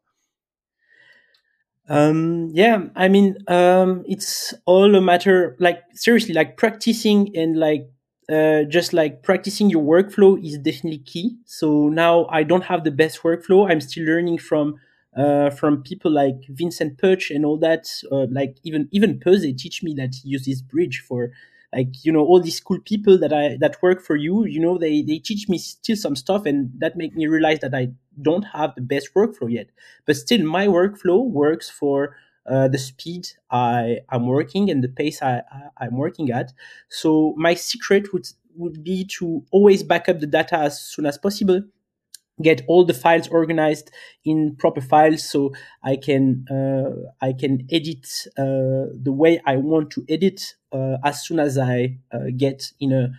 Um, 1.89 2.49
yeah, 2.51 2.87
I 2.97 3.07
mean, 3.07 3.37
um, 3.47 4.03
it's 4.07 4.53
all 4.65 4.93
a 4.93 4.99
matter, 4.99 5.55
like 5.57 5.81
seriously, 5.93 6.33
like 6.33 6.57
practicing 6.57 7.31
and 7.33 7.57
like 7.57 7.89
uh, 8.31 8.63
just 8.63 8.93
like 8.93 9.23
practicing 9.23 9.69
your 9.69 9.83
workflow 9.83 10.43
is 10.43 10.57
definitely 10.57 10.99
key. 10.99 11.37
So 11.45 11.89
now 11.89 12.25
I 12.29 12.43
don't 12.43 12.63
have 12.65 12.83
the 12.83 12.91
best 12.91 13.21
workflow. 13.23 13.69
I'm 13.69 13.81
still 13.81 14.05
learning 14.05 14.39
from 14.39 14.75
uh, 15.15 15.49
from 15.49 15.81
people 15.81 16.11
like 16.11 16.35
Vincent 16.49 16.97
Perch 16.97 17.31
and 17.31 17.45
all 17.45 17.57
that. 17.59 17.87
Uh, 18.11 18.27
like 18.31 18.57
even 18.63 18.89
even 18.91 19.19
Pose 19.19 19.43
teach 19.57 19.81
me 19.83 19.93
that 19.95 20.15
he 20.21 20.29
uses 20.29 20.61
Bridge 20.61 21.03
for 21.07 21.31
like 21.73 22.03
you 22.05 22.11
know 22.11 22.21
all 22.25 22.39
these 22.41 22.59
cool 22.59 22.79
people 22.79 23.17
that 23.19 23.33
I 23.33 23.57
that 23.59 23.81
work 23.81 24.01
for 24.01 24.15
you. 24.15 24.45
You 24.45 24.59
know 24.59 24.77
they 24.77 25.01
they 25.01 25.19
teach 25.19 25.47
me 25.49 25.57
still 25.57 25.95
some 25.95 26.15
stuff, 26.15 26.45
and 26.45 26.71
that 26.79 26.97
make 26.97 27.15
me 27.15 27.27
realize 27.27 27.59
that 27.59 27.73
I 27.73 27.91
don't 28.21 28.43
have 28.43 28.75
the 28.75 28.81
best 28.81 29.13
workflow 29.15 29.51
yet. 29.51 29.67
But 30.05 30.17
still, 30.17 30.43
my 30.43 30.67
workflow 30.67 31.23
works 31.23 31.69
for 31.69 32.15
uh, 32.47 32.67
the 32.67 32.77
speed 32.77 33.27
I 33.51 33.99
am 34.11 34.27
working 34.27 34.69
and 34.69 34.83
the 34.83 34.89
pace 34.89 35.21
I, 35.21 35.41
I 35.77 35.85
am 35.85 35.97
working 35.97 36.31
at. 36.31 36.53
So 36.89 37.33
my 37.37 37.53
secret 37.55 38.13
would 38.13 38.27
would 38.55 38.83
be 38.83 39.05
to 39.05 39.43
always 39.51 39.83
back 39.83 40.09
up 40.09 40.19
the 40.19 40.25
data 40.27 40.57
as 40.57 40.81
soon 40.81 41.05
as 41.05 41.17
possible 41.17 41.61
get 42.41 42.61
all 42.67 42.85
the 42.85 42.93
files 42.93 43.27
organized 43.29 43.89
in 44.23 44.55
proper 44.57 44.81
files 44.81 45.27
so 45.27 45.51
i 45.83 45.95
can 45.95 46.45
uh, 46.51 46.91
i 47.25 47.33
can 47.33 47.67
edit 47.71 48.07
uh, 48.37 48.85
the 49.07 49.11
way 49.11 49.41
i 49.45 49.55
want 49.55 49.89
to 49.89 50.05
edit 50.07 50.53
uh, 50.71 50.97
as 51.03 51.23
soon 51.25 51.39
as 51.39 51.57
i 51.57 51.97
uh, 52.11 52.25
get 52.37 52.71
in 52.79 52.91
a 52.93 53.09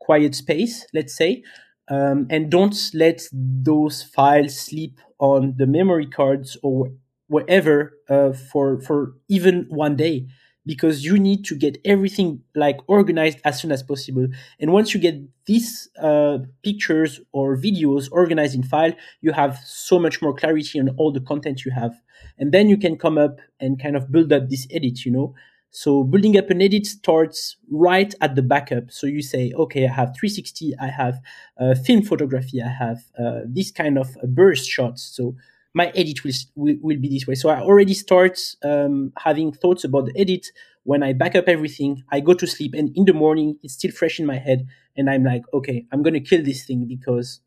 quiet 0.00 0.34
space 0.34 0.86
let's 0.92 1.16
say 1.16 1.42
um, 1.88 2.26
and 2.30 2.50
don't 2.50 2.90
let 2.94 3.22
those 3.32 4.02
files 4.02 4.58
sleep 4.58 5.00
on 5.20 5.54
the 5.56 5.66
memory 5.66 6.06
cards 6.06 6.56
or 6.62 6.90
wherever 7.28 7.98
uh, 8.08 8.32
for 8.32 8.80
for 8.80 9.14
even 9.28 9.66
one 9.68 9.96
day 9.96 10.26
because 10.66 11.04
you 11.04 11.18
need 11.18 11.44
to 11.44 11.54
get 11.54 11.76
everything 11.84 12.40
like 12.54 12.78
organized 12.86 13.38
as 13.44 13.60
soon 13.60 13.70
as 13.70 13.82
possible. 13.82 14.26
And 14.58 14.72
once 14.72 14.94
you 14.94 15.00
get 15.00 15.16
these 15.46 15.88
uh, 16.00 16.38
pictures 16.62 17.20
or 17.32 17.56
videos 17.56 18.08
organized 18.10 18.54
in 18.54 18.62
file, 18.62 18.92
you 19.20 19.32
have 19.32 19.58
so 19.64 19.98
much 19.98 20.22
more 20.22 20.34
clarity 20.34 20.80
on 20.80 20.88
all 20.96 21.12
the 21.12 21.20
content 21.20 21.64
you 21.64 21.72
have. 21.72 21.92
And 22.38 22.52
then 22.52 22.68
you 22.68 22.78
can 22.78 22.96
come 22.96 23.18
up 23.18 23.40
and 23.60 23.80
kind 23.80 23.96
of 23.96 24.10
build 24.10 24.32
up 24.32 24.48
this 24.48 24.66
edit, 24.70 25.04
you 25.04 25.12
know. 25.12 25.34
So 25.70 26.04
building 26.04 26.38
up 26.38 26.50
an 26.50 26.62
edit 26.62 26.86
starts 26.86 27.56
right 27.68 28.14
at 28.20 28.36
the 28.36 28.42
backup. 28.42 28.92
So 28.92 29.08
you 29.08 29.22
say, 29.22 29.52
okay, 29.56 29.86
I 29.86 29.92
have 29.92 30.14
360, 30.16 30.74
I 30.80 30.86
have 30.86 31.20
uh, 31.58 31.74
film 31.74 32.02
photography, 32.02 32.62
I 32.62 32.68
have 32.68 32.98
uh, 33.18 33.40
this 33.44 33.72
kind 33.72 33.98
of 33.98 34.16
burst 34.22 34.70
shots. 34.70 35.02
So 35.02 35.34
my 35.74 35.88
edit 35.96 36.22
will, 36.24 36.32
will, 36.54 36.76
will 36.80 36.98
be 36.98 37.08
this 37.08 37.26
way. 37.26 37.34
So 37.34 37.48
I 37.48 37.60
already 37.60 37.94
start 37.94 38.40
um, 38.62 39.12
having 39.18 39.52
thoughts 39.52 39.84
about 39.84 40.06
the 40.06 40.18
edit 40.18 40.46
when 40.84 41.02
I 41.02 41.12
back 41.12 41.34
up 41.34 41.48
everything. 41.48 42.04
I 42.10 42.20
go 42.20 42.32
to 42.32 42.46
sleep, 42.46 42.74
and 42.74 42.96
in 42.96 43.04
the 43.04 43.12
morning, 43.12 43.58
it's 43.62 43.74
still 43.74 43.90
fresh 43.90 44.20
in 44.20 44.26
my 44.26 44.38
head, 44.38 44.66
and 44.96 45.10
I'm 45.10 45.24
like, 45.24 45.42
okay, 45.52 45.86
I'm 45.92 46.02
gonna 46.02 46.20
kill 46.20 46.42
this 46.42 46.64
thing 46.64 46.86
because 46.86 47.40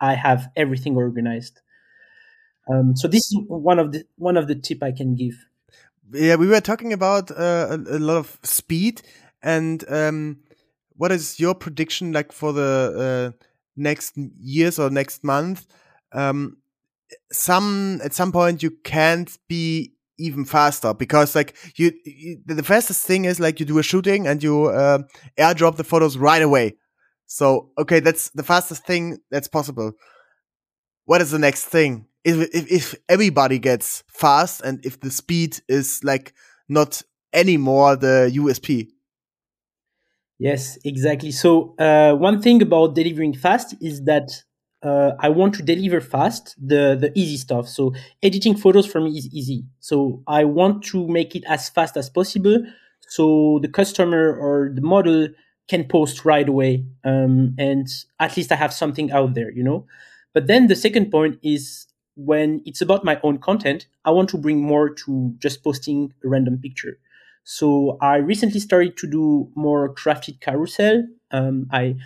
I 0.00 0.14
have 0.14 0.50
everything 0.56 0.96
organized. 0.96 1.60
Um, 2.70 2.94
so 2.94 3.08
this 3.08 3.22
is 3.32 3.38
one 3.48 3.78
of 3.78 3.92
the 3.92 4.04
one 4.16 4.36
of 4.36 4.46
the 4.46 4.54
tip 4.54 4.82
I 4.82 4.92
can 4.92 5.14
give. 5.14 5.34
Yeah, 6.12 6.36
we 6.36 6.48
were 6.48 6.60
talking 6.60 6.92
about 6.92 7.30
uh, 7.30 7.68
a, 7.70 7.96
a, 7.96 7.98
lot 7.98 8.18
of 8.18 8.38
speed, 8.42 9.00
and 9.42 9.82
um, 9.88 10.40
what 10.96 11.12
is 11.12 11.40
your 11.40 11.54
prediction 11.54 12.12
like 12.12 12.32
for 12.32 12.52
the 12.52 13.32
uh, 13.34 13.44
next 13.76 14.16
years 14.16 14.78
or 14.78 14.90
next 14.90 15.24
month? 15.24 15.66
Um, 16.12 16.58
some 17.32 18.00
at 18.02 18.12
some 18.12 18.32
point 18.32 18.62
you 18.62 18.70
can't 18.84 19.36
be 19.48 19.92
even 20.18 20.44
faster 20.44 20.92
because 20.92 21.34
like 21.34 21.56
you, 21.76 21.92
you, 22.04 22.38
the 22.46 22.62
fastest 22.62 23.06
thing 23.06 23.24
is 23.24 23.40
like 23.40 23.58
you 23.58 23.66
do 23.66 23.78
a 23.78 23.82
shooting 23.82 24.26
and 24.26 24.42
you 24.42 24.66
uh, 24.66 24.98
airdrop 25.38 25.76
the 25.76 25.84
photos 25.84 26.16
right 26.18 26.42
away. 26.42 26.76
So 27.26 27.70
okay 27.78 28.00
that's 28.00 28.30
the 28.30 28.42
fastest 28.42 28.84
thing 28.84 29.18
that's 29.30 29.48
possible. 29.48 29.92
What 31.06 31.20
is 31.20 31.30
the 31.30 31.38
next 31.38 31.64
thing? 31.64 32.06
If, 32.22 32.50
if, 32.54 32.70
if 32.70 32.94
everybody 33.08 33.58
gets 33.58 34.04
fast 34.08 34.60
and 34.60 34.84
if 34.84 35.00
the 35.00 35.10
speed 35.10 35.58
is 35.68 36.00
like 36.04 36.34
not 36.68 37.02
anymore 37.32 37.96
the 37.96 38.30
usp 38.34 38.88
yes 40.38 40.78
exactly. 40.84 41.30
So 41.30 41.74
uh, 41.78 42.14
one 42.14 42.42
thing 42.42 42.60
about 42.60 42.94
delivering 42.94 43.34
fast 43.34 43.74
is 43.80 44.04
that 44.04 44.30
uh, 44.82 45.12
I 45.20 45.28
want 45.28 45.54
to 45.56 45.62
deliver 45.62 46.00
fast 46.00 46.56
the 46.58 46.96
the 46.98 47.12
easy 47.14 47.36
stuff. 47.36 47.68
So 47.68 47.92
editing 48.22 48.56
photos 48.56 48.86
for 48.86 49.00
me 49.00 49.10
is 49.18 49.28
easy. 49.32 49.64
So 49.80 50.22
I 50.26 50.44
want 50.44 50.82
to 50.84 51.06
make 51.08 51.36
it 51.36 51.44
as 51.46 51.68
fast 51.68 51.96
as 51.96 52.08
possible, 52.10 52.64
so 53.08 53.58
the 53.62 53.68
customer 53.68 54.34
or 54.36 54.70
the 54.74 54.82
model 54.82 55.28
can 55.68 55.84
post 55.84 56.24
right 56.24 56.48
away, 56.48 56.84
um, 57.04 57.54
and 57.58 57.86
at 58.18 58.36
least 58.36 58.50
I 58.50 58.56
have 58.56 58.72
something 58.72 59.12
out 59.12 59.34
there, 59.34 59.50
you 59.50 59.62
know. 59.62 59.86
But 60.32 60.46
then 60.46 60.66
the 60.66 60.76
second 60.76 61.10
point 61.10 61.38
is 61.42 61.86
when 62.16 62.60
it's 62.66 62.80
about 62.80 63.04
my 63.04 63.20
own 63.22 63.38
content, 63.38 63.86
I 64.04 64.10
want 64.10 64.28
to 64.30 64.38
bring 64.38 64.60
more 64.60 64.90
to 64.90 65.34
just 65.38 65.62
posting 65.62 66.12
a 66.24 66.28
random 66.28 66.58
picture. 66.58 66.98
So 67.44 67.98
I 68.00 68.16
recently 68.16 68.60
started 68.60 68.96
to 68.98 69.06
do 69.06 69.50
more 69.54 69.94
crafted 69.94 70.40
carousel. 70.40 71.04
Um, 71.30 71.68
I 71.72 71.96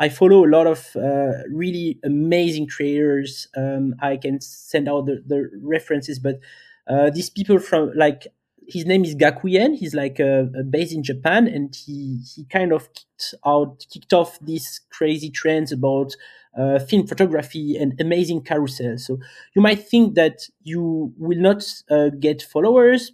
I 0.00 0.08
follow 0.08 0.44
a 0.44 0.48
lot 0.50 0.66
of 0.66 0.96
uh, 0.96 1.44
really 1.52 2.00
amazing 2.04 2.66
creators. 2.68 3.46
Um, 3.56 3.94
I 4.00 4.16
can 4.16 4.40
send 4.40 4.88
out 4.88 5.06
the, 5.06 5.22
the 5.26 5.50
references, 5.62 6.18
but 6.18 6.40
uh, 6.88 7.10
these 7.10 7.30
people 7.30 7.58
from 7.60 7.92
like 7.94 8.26
his 8.66 8.86
name 8.86 9.04
is 9.04 9.14
Gakuyen. 9.14 9.76
He's 9.76 9.94
like 9.94 10.18
uh, 10.18 10.44
based 10.70 10.94
in 10.94 11.02
Japan, 11.02 11.46
and 11.46 11.74
he 11.74 12.22
he 12.34 12.44
kind 12.46 12.72
of 12.72 12.88
kicked 12.94 13.34
out 13.46 13.86
kicked 13.92 14.12
off 14.12 14.38
these 14.40 14.80
crazy 14.90 15.30
trends 15.30 15.70
about 15.70 16.16
uh, 16.58 16.78
film 16.78 17.06
photography 17.06 17.76
and 17.76 18.00
amazing 18.00 18.42
carousel. 18.42 18.98
So 18.98 19.18
you 19.54 19.62
might 19.62 19.86
think 19.86 20.14
that 20.14 20.48
you 20.62 21.12
will 21.18 21.38
not 21.38 21.62
uh, 21.90 22.08
get 22.18 22.42
followers 22.42 23.12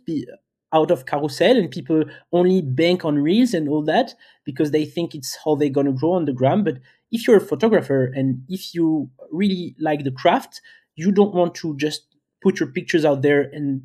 out 0.72 0.90
of 0.90 1.06
carousel 1.06 1.56
and 1.56 1.70
people 1.70 2.04
only 2.32 2.60
bank 2.60 3.04
on 3.04 3.18
reels 3.18 3.54
and 3.54 3.68
all 3.68 3.82
that 3.84 4.14
because 4.44 4.70
they 4.70 4.84
think 4.84 5.14
it's 5.14 5.36
how 5.44 5.54
they're 5.54 5.68
going 5.70 5.86
to 5.86 5.92
grow 5.92 6.12
on 6.12 6.24
the 6.24 6.32
gram. 6.32 6.64
But 6.64 6.78
if 7.12 7.26
you're 7.26 7.36
a 7.36 7.40
photographer 7.40 8.04
and 8.04 8.42
if 8.48 8.74
you 8.74 9.10
really 9.30 9.76
like 9.78 10.04
the 10.04 10.10
craft 10.10 10.60
you 10.96 11.12
don't 11.12 11.34
want 11.34 11.54
to 11.54 11.76
just 11.76 12.06
put 12.42 12.58
your 12.58 12.70
pictures 12.70 13.04
out 13.04 13.22
there 13.22 13.42
and 13.52 13.82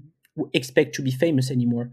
expect 0.54 0.96
to 0.96 1.02
be 1.02 1.12
famous 1.12 1.52
anymore. 1.52 1.92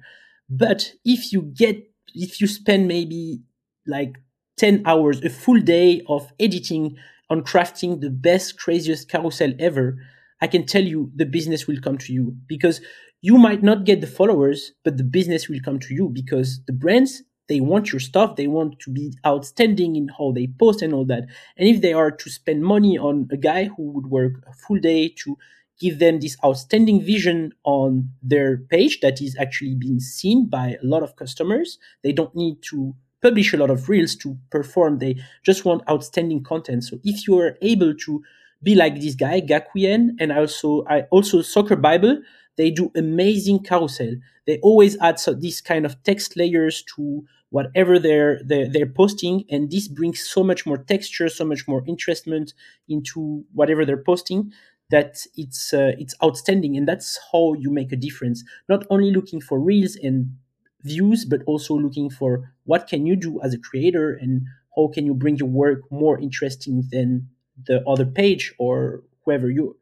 But 0.48 0.92
if 1.04 1.32
you 1.32 1.42
get 1.42 1.90
if 2.14 2.40
you 2.40 2.46
spend 2.46 2.88
maybe 2.88 3.40
like 3.86 4.16
10 4.56 4.82
hours 4.86 5.22
a 5.22 5.28
full 5.28 5.60
day 5.60 6.02
of 6.08 6.32
editing 6.40 6.96
on 7.28 7.42
crafting 7.42 8.00
the 8.00 8.10
best 8.10 8.58
craziest 8.58 9.10
carousel 9.10 9.52
ever 9.58 9.98
i 10.40 10.46
can 10.46 10.64
tell 10.64 10.82
you 10.82 11.12
the 11.14 11.26
business 11.26 11.66
will 11.66 11.78
come 11.80 11.98
to 11.98 12.12
you 12.12 12.34
because 12.46 12.80
you 13.20 13.36
might 13.36 13.62
not 13.62 13.84
get 13.84 14.00
the 14.00 14.06
followers, 14.06 14.72
but 14.84 14.96
the 14.96 15.04
business 15.04 15.48
will 15.48 15.60
come 15.64 15.78
to 15.80 15.94
you 15.94 16.08
because 16.08 16.60
the 16.66 16.72
brands 16.72 17.22
they 17.48 17.60
want 17.60 17.92
your 17.92 18.00
stuff. 18.00 18.36
They 18.36 18.46
want 18.46 18.78
to 18.80 18.90
be 18.90 19.14
outstanding 19.26 19.96
in 19.96 20.08
how 20.16 20.32
they 20.32 20.48
post 20.58 20.82
and 20.82 20.94
all 20.94 21.06
that. 21.06 21.24
And 21.56 21.68
if 21.68 21.80
they 21.80 21.92
are 21.92 22.10
to 22.10 22.30
spend 22.30 22.62
money 22.62 22.96
on 22.96 23.26
a 23.32 23.36
guy 23.36 23.64
who 23.64 23.90
would 23.92 24.06
work 24.06 24.34
a 24.46 24.52
full 24.52 24.78
day 24.78 25.08
to 25.24 25.36
give 25.80 25.98
them 25.98 26.20
this 26.20 26.36
outstanding 26.44 27.00
vision 27.02 27.52
on 27.64 28.10
their 28.22 28.58
page 28.58 29.00
that 29.00 29.20
is 29.22 29.36
actually 29.38 29.74
being 29.74 30.00
seen 30.00 30.46
by 30.46 30.76
a 30.82 30.86
lot 30.86 31.02
of 31.02 31.16
customers, 31.16 31.78
they 32.02 32.12
don't 32.12 32.34
need 32.34 32.60
to 32.62 32.94
publish 33.22 33.52
a 33.52 33.56
lot 33.56 33.70
of 33.70 33.88
reels 33.88 34.14
to 34.16 34.36
perform. 34.50 34.98
They 34.98 35.16
just 35.42 35.64
want 35.64 35.88
outstanding 35.88 36.42
content. 36.44 36.84
So 36.84 36.98
if 37.04 37.26
you 37.26 37.38
are 37.38 37.56
able 37.62 37.94
to 37.94 38.22
be 38.62 38.74
like 38.74 39.00
this 39.00 39.14
guy, 39.14 39.40
Gakuyen, 39.40 40.10
and 40.18 40.32
also 40.32 40.84
I 40.88 41.02
also 41.10 41.42
Soccer 41.42 41.76
Bible, 41.76 42.20
they 42.58 42.70
do 42.70 42.92
amazing 42.96 43.60
carousel. 43.60 44.16
They 44.46 44.58
always 44.58 44.98
add 44.98 45.18
so 45.18 45.32
these 45.32 45.62
kind 45.62 45.86
of 45.86 46.02
text 46.02 46.36
layers 46.36 46.84
to 46.96 47.24
whatever 47.50 47.98
they're, 47.98 48.42
they're, 48.44 48.68
they're 48.68 48.86
posting, 49.02 49.44
and 49.50 49.70
this 49.70 49.88
brings 49.88 50.20
so 50.20 50.44
much 50.44 50.66
more 50.66 50.76
texture, 50.76 51.30
so 51.30 51.46
much 51.46 51.66
more 51.66 51.82
interestment 51.86 52.52
into 52.88 53.44
whatever 53.54 53.86
they're 53.86 54.04
posting 54.04 54.52
that 54.90 55.26
it's 55.36 55.74
uh, 55.74 55.92
it's 55.98 56.14
outstanding, 56.24 56.76
and 56.76 56.88
that's 56.88 57.18
how 57.32 57.54
you 57.54 57.70
make 57.70 57.92
a 57.92 57.96
difference. 57.96 58.42
Not 58.68 58.86
only 58.90 59.10
looking 59.10 59.40
for 59.40 59.60
reels 59.60 59.96
and 59.96 60.34
views, 60.82 61.24
but 61.24 61.42
also 61.46 61.74
looking 61.74 62.10
for 62.10 62.52
what 62.64 62.88
can 62.88 63.06
you 63.06 63.16
do 63.16 63.40
as 63.42 63.52
a 63.52 63.58
creator 63.58 64.12
and 64.14 64.42
how 64.76 64.88
can 64.88 65.04
you 65.04 65.14
bring 65.14 65.36
your 65.36 65.48
work 65.48 65.82
more 65.90 66.18
interesting 66.18 66.84
than 66.90 67.28
the 67.66 67.86
other 67.86 68.06
page 68.06 68.54
or 68.58 69.02
whoever 69.24 69.50
you 69.50 69.76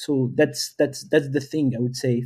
so 0.00 0.30
that's 0.34 0.74
that's 0.78 1.04
that's 1.10 1.30
the 1.30 1.40
thing 1.40 1.74
I 1.76 1.80
would 1.80 1.94
say. 1.94 2.24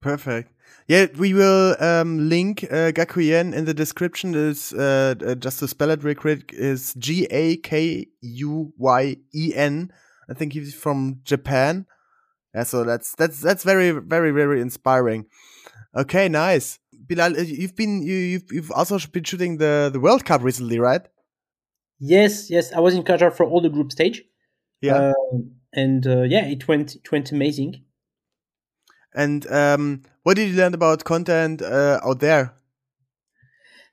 Perfect. 0.00 0.50
Yeah, 0.88 1.06
we 1.18 1.34
will 1.34 1.76
um, 1.78 2.28
link 2.28 2.64
uh, 2.64 2.90
Gakuyen 2.90 3.54
in 3.54 3.66
the 3.66 3.74
description. 3.74 4.34
Is 4.34 4.72
uh, 4.72 5.14
uh, 5.24 5.34
just 5.34 5.58
to 5.58 5.68
spell 5.68 5.90
it 5.90 6.02
real 6.02 6.14
quick 6.14 6.52
is 6.54 6.94
G 6.94 7.26
A 7.30 7.56
K 7.58 8.06
U 8.22 8.72
Y 8.78 9.16
E 9.34 9.52
N. 9.54 9.92
I 10.30 10.34
think 10.34 10.54
he's 10.54 10.74
from 10.74 11.20
Japan. 11.24 11.86
Yeah, 12.54 12.62
so 12.62 12.82
that's 12.82 13.14
that's 13.14 13.40
that's 13.40 13.62
very 13.62 13.90
very 13.90 14.30
very 14.30 14.62
inspiring. 14.62 15.26
Okay, 15.94 16.30
nice. 16.30 16.78
Bilal, 16.92 17.36
uh, 17.36 17.42
you've 17.42 17.76
been 17.76 18.02
you 18.02 18.14
you've, 18.14 18.50
you've 18.50 18.72
also 18.72 18.98
been 19.12 19.24
shooting 19.24 19.58
the 19.58 19.90
the 19.92 20.00
World 20.00 20.24
Cup 20.24 20.42
recently, 20.42 20.78
right? 20.78 21.02
Yes, 22.00 22.48
yes. 22.50 22.72
I 22.72 22.80
was 22.80 22.94
in 22.94 23.02
Qatar 23.04 23.32
for 23.36 23.44
all 23.44 23.60
the 23.60 23.68
group 23.68 23.92
stage. 23.92 24.24
Yeah. 24.80 25.12
Uh, 25.12 25.12
and 25.72 26.06
uh, 26.06 26.22
yeah, 26.22 26.44
it 26.46 26.68
went 26.68 26.96
it 26.96 27.10
went 27.10 27.32
amazing. 27.32 27.84
And 29.14 29.46
um, 29.50 30.02
what 30.22 30.36
did 30.36 30.48
you 30.48 30.56
learn 30.56 30.74
about 30.74 31.04
content 31.04 31.60
uh, 31.60 32.00
out 32.02 32.20
there? 32.20 32.54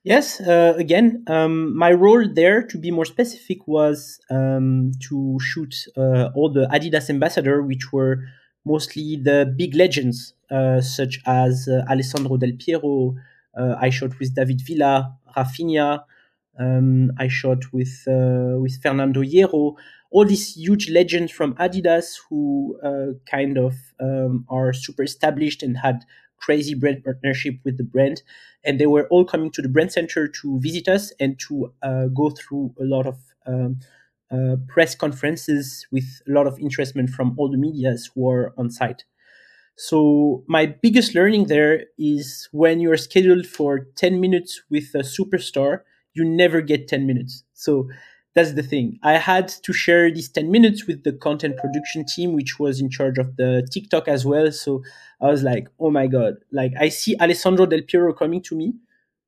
Yes, 0.03 0.39
uh, 0.39 0.75
again, 0.77 1.25
um, 1.27 1.77
my 1.77 1.91
role 1.91 2.25
there, 2.33 2.63
to 2.63 2.77
be 2.77 2.89
more 2.89 3.03
specific, 3.03 3.67
was 3.67 4.19
um, 4.29 4.93
to 5.09 5.37
shoot 5.41 5.75
uh, 5.97 6.29
all 6.33 6.49
the 6.51 6.67
Adidas 6.71 7.09
ambassador, 7.09 7.61
which 7.61 7.91
were 7.91 8.23
mostly 8.65 9.17
the 9.21 9.53
big 9.57 9.75
legends 9.75 10.33
uh, 10.51 10.79
such 10.79 11.19
as 11.25 11.67
uh, 11.67 11.83
Alessandro 11.89 12.37
Del 12.37 12.53
Piero. 12.57 13.15
Uh, 13.57 13.75
I 13.79 13.89
shot 13.89 14.17
with 14.19 14.33
David 14.33 14.61
Villa, 14.61 15.17
Rafinha. 15.35 16.03
Um, 16.57 17.11
I 17.17 17.27
shot 17.27 17.71
with 17.71 18.03
with 18.07 18.81
Fernando 18.81 19.21
Hierro. 19.21 19.75
All 20.11 20.25
these 20.25 20.55
huge 20.55 20.89
legends 20.89 21.31
from 21.31 21.53
Adidas 21.55 22.15
who 22.29 22.77
kind 23.29 23.57
of 23.57 23.75
um, 23.99 24.45
are 24.49 24.73
super 24.73 25.03
established 25.03 25.61
and 25.61 25.77
had 25.77 26.05
crazy 26.39 26.73
brand 26.73 27.03
partnership 27.03 27.55
with 27.63 27.77
the 27.77 27.83
brand 27.83 28.21
and 28.63 28.79
they 28.79 28.85
were 28.85 29.07
all 29.07 29.25
coming 29.25 29.51
to 29.51 29.61
the 29.61 29.69
brand 29.69 29.91
center 29.91 30.27
to 30.27 30.59
visit 30.59 30.87
us 30.87 31.11
and 31.19 31.39
to 31.39 31.73
uh, 31.83 32.05
go 32.07 32.29
through 32.29 32.73
a 32.79 32.83
lot 32.83 33.05
of 33.05 33.17
um, 33.45 33.79
uh, 34.31 34.55
press 34.67 34.95
conferences 34.95 35.87
with 35.91 36.21
a 36.27 36.31
lot 36.31 36.47
of 36.47 36.59
interestment 36.59 37.09
from 37.09 37.33
all 37.37 37.49
the 37.49 37.57
medias 37.57 38.09
who 38.13 38.29
are 38.29 38.53
on 38.57 38.69
site 38.69 39.05
so 39.75 40.43
my 40.47 40.65
biggest 40.65 41.15
learning 41.15 41.45
there 41.45 41.85
is 41.97 42.49
when 42.51 42.79
you're 42.79 42.97
scheduled 42.97 43.47
for 43.47 43.87
10 43.95 44.19
minutes 44.19 44.61
with 44.69 44.93
a 44.93 44.99
superstar 44.99 45.81
you 46.19 46.25
never 46.25 46.61
get 46.61 46.87
10 46.87 47.07
minutes 47.07 47.43
so 47.53 47.87
that's 48.35 48.53
the 48.53 48.63
thing. 48.63 48.99
I 49.03 49.13
had 49.13 49.47
to 49.47 49.73
share 49.73 50.11
these 50.11 50.29
10 50.29 50.51
minutes 50.51 50.85
with 50.85 51.03
the 51.03 51.13
content 51.13 51.57
production 51.57 52.05
team, 52.05 52.33
which 52.33 52.59
was 52.59 52.79
in 52.79 52.89
charge 52.89 53.17
of 53.17 53.35
the 53.37 53.67
TikTok 53.71 54.07
as 54.07 54.25
well. 54.25 54.51
So 54.51 54.83
I 55.21 55.27
was 55.27 55.43
like, 55.43 55.67
oh 55.79 55.89
my 55.89 56.07
God, 56.07 56.35
like 56.51 56.73
I 56.79 56.89
see 56.89 57.17
Alessandro 57.19 57.65
Del 57.65 57.81
Piero 57.81 58.13
coming 58.13 58.41
to 58.43 58.55
me 58.55 58.73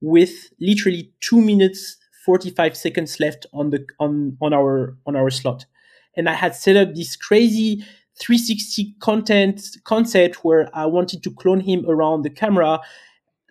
with 0.02 0.54
literally 0.60 1.12
two 1.20 1.42
minutes, 1.42 1.98
45 2.26 2.78
seconds 2.78 3.20
left 3.20 3.46
on 3.54 3.72
the, 3.72 3.86
on, 4.00 4.38
on 4.42 4.54
our, 4.54 4.96
on 5.06 5.16
our 5.16 5.30
slot. 5.30 5.66
And 6.16 6.30
I 6.30 6.34
had 6.34 6.56
set 6.56 6.78
up 6.78 6.94
this 6.94 7.16
crazy 7.16 7.84
360 8.20 8.96
content 9.00 9.62
concept 9.84 10.46
where 10.46 10.70
I 10.74 10.86
wanted 10.86 11.24
to 11.24 11.32
clone 11.32 11.62
him 11.62 11.86
around 11.88 12.22
the 12.22 12.30
camera 12.30 12.80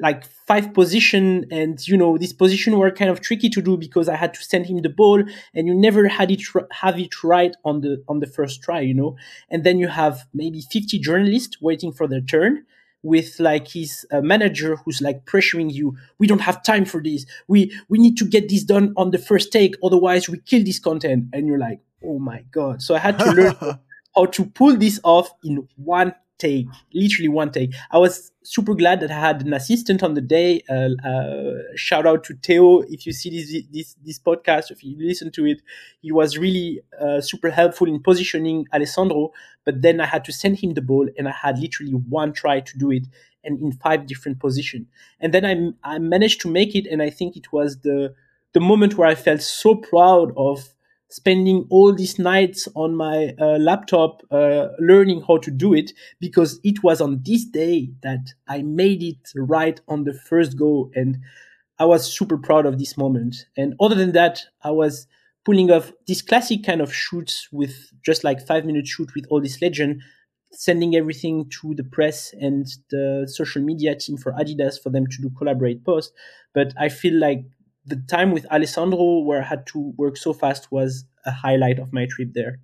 like 0.00 0.24
five 0.46 0.74
position 0.74 1.46
and 1.50 1.86
you 1.86 1.96
know 1.96 2.18
this 2.18 2.32
position 2.32 2.76
were 2.78 2.90
kind 2.90 3.10
of 3.10 3.20
tricky 3.20 3.48
to 3.48 3.62
do 3.62 3.76
because 3.76 4.08
i 4.08 4.16
had 4.16 4.34
to 4.34 4.42
send 4.42 4.66
him 4.66 4.82
the 4.82 4.88
ball 4.88 5.22
and 5.54 5.66
you 5.66 5.74
never 5.74 6.08
had 6.08 6.30
it 6.30 6.42
have 6.72 6.98
it 6.98 7.22
right 7.22 7.54
on 7.64 7.80
the 7.82 8.02
on 8.08 8.20
the 8.20 8.26
first 8.26 8.62
try 8.62 8.80
you 8.90 8.94
know? 8.94 9.16
And 9.48 9.64
then 9.64 9.78
you 9.78 9.88
have 9.88 10.26
maybe 10.34 10.60
50 10.60 10.98
journalists 10.98 11.60
waiting 11.60 11.92
for 11.92 12.06
their 12.06 12.20
turn 12.20 12.64
with 13.02 13.40
like 13.40 13.68
his 13.68 14.06
uh, 14.12 14.20
manager 14.20 14.76
who's 14.76 15.00
like 15.00 15.24
pressuring 15.24 15.72
you 15.72 15.96
we 16.18 16.26
don't 16.26 16.42
have 16.42 16.62
time 16.62 16.84
for 16.84 17.02
this. 17.02 17.24
We 17.48 17.74
we 17.88 17.98
need 17.98 18.16
to 18.18 18.26
get 18.26 18.48
this 18.48 18.64
done 18.64 18.92
on 18.96 19.10
the 19.10 19.18
first 19.18 19.52
take 19.52 19.74
otherwise 19.82 20.28
we 20.28 20.38
kill 20.38 20.64
this 20.64 20.78
content. 20.78 21.26
And 21.32 21.46
you're 21.46 21.58
like 21.58 21.80
oh 22.04 22.18
my 22.18 22.44
god. 22.50 22.82
So 22.82 22.94
i 22.94 22.98
had 22.98 23.18
to 23.18 23.32
learn 23.32 23.56
how 24.14 24.26
to 24.26 24.44
pull 24.44 24.76
this 24.76 25.00
off 25.02 25.30
in 25.44 25.66
one 25.76 26.14
take, 26.40 26.66
literally 26.92 27.28
one 27.28 27.52
take. 27.52 27.72
I 27.92 27.98
was 27.98 28.32
super 28.42 28.74
glad 28.74 29.00
that 29.00 29.10
I 29.10 29.20
had 29.20 29.42
an 29.42 29.52
assistant 29.52 30.02
on 30.02 30.14
the 30.14 30.20
day. 30.20 30.62
Uh, 30.68 30.90
uh, 31.06 31.58
shout 31.76 32.06
out 32.06 32.24
to 32.24 32.34
Theo. 32.42 32.80
If 32.80 33.06
you 33.06 33.12
see 33.12 33.30
this, 33.30 33.64
this, 33.70 33.96
this 34.04 34.18
podcast, 34.18 34.70
if 34.70 34.82
you 34.82 34.96
listen 34.98 35.30
to 35.32 35.46
it, 35.46 35.62
he 36.00 36.10
was 36.10 36.38
really 36.38 36.80
uh, 37.00 37.20
super 37.20 37.50
helpful 37.50 37.86
in 37.86 38.02
positioning 38.02 38.66
Alessandro. 38.74 39.30
But 39.64 39.82
then 39.82 40.00
I 40.00 40.06
had 40.06 40.24
to 40.24 40.32
send 40.32 40.58
him 40.58 40.74
the 40.74 40.82
ball 40.82 41.08
and 41.16 41.28
I 41.28 41.32
had 41.32 41.58
literally 41.58 41.92
one 41.92 42.32
try 42.32 42.60
to 42.60 42.78
do 42.78 42.90
it 42.90 43.06
and 43.44 43.60
in 43.60 43.72
five 43.72 44.06
different 44.06 44.40
positions. 44.40 44.86
And 45.20 45.32
then 45.32 45.74
I, 45.84 45.94
I 45.94 45.98
managed 45.98 46.40
to 46.42 46.50
make 46.50 46.74
it. 46.74 46.86
And 46.86 47.02
I 47.02 47.10
think 47.10 47.36
it 47.36 47.52
was 47.52 47.80
the, 47.80 48.14
the 48.52 48.60
moment 48.60 48.96
where 48.96 49.08
I 49.08 49.14
felt 49.14 49.42
so 49.42 49.74
proud 49.76 50.32
of 50.36 50.74
spending 51.10 51.66
all 51.70 51.92
these 51.92 52.18
nights 52.18 52.68
on 52.76 52.94
my 52.94 53.34
uh, 53.40 53.58
laptop 53.58 54.22
uh, 54.30 54.68
learning 54.78 55.22
how 55.26 55.36
to 55.38 55.50
do 55.50 55.74
it 55.74 55.92
because 56.20 56.60
it 56.62 56.82
was 56.84 57.00
on 57.00 57.20
this 57.24 57.44
day 57.44 57.90
that 58.02 58.32
I 58.48 58.62
made 58.62 59.02
it 59.02 59.18
right 59.34 59.80
on 59.88 60.04
the 60.04 60.14
first 60.14 60.56
go. 60.56 60.90
And 60.94 61.18
I 61.80 61.84
was 61.84 62.10
super 62.10 62.38
proud 62.38 62.64
of 62.64 62.78
this 62.78 62.96
moment. 62.96 63.46
And 63.56 63.74
other 63.80 63.96
than 63.96 64.12
that, 64.12 64.40
I 64.62 64.70
was 64.70 65.08
pulling 65.44 65.70
off 65.72 65.92
this 66.06 66.22
classic 66.22 66.64
kind 66.64 66.80
of 66.80 66.94
shoots 66.94 67.48
with 67.50 67.90
just 68.04 68.22
like 68.22 68.46
five 68.46 68.64
minute 68.64 68.86
shoot 68.86 69.10
with 69.16 69.26
all 69.30 69.40
this 69.40 69.60
legend, 69.60 70.02
sending 70.52 70.94
everything 70.94 71.50
to 71.60 71.74
the 71.74 71.84
press 71.84 72.32
and 72.40 72.68
the 72.90 73.28
social 73.28 73.62
media 73.62 73.96
team 73.96 74.16
for 74.16 74.32
Adidas 74.32 74.80
for 74.80 74.90
them 74.90 75.06
to 75.08 75.22
do 75.22 75.30
collaborate 75.36 75.84
posts. 75.84 76.12
But 76.54 76.72
I 76.78 76.88
feel 76.88 77.18
like 77.18 77.44
the 77.90 78.02
time 78.08 78.32
with 78.32 78.46
Alessandro 78.46 79.18
where 79.20 79.42
I 79.42 79.44
had 79.44 79.66
to 79.68 79.92
work 79.96 80.16
so 80.16 80.32
fast 80.32 80.72
was 80.72 81.04
a 81.26 81.30
highlight 81.30 81.78
of 81.78 81.92
my 81.92 82.06
trip 82.06 82.30
there. 82.32 82.60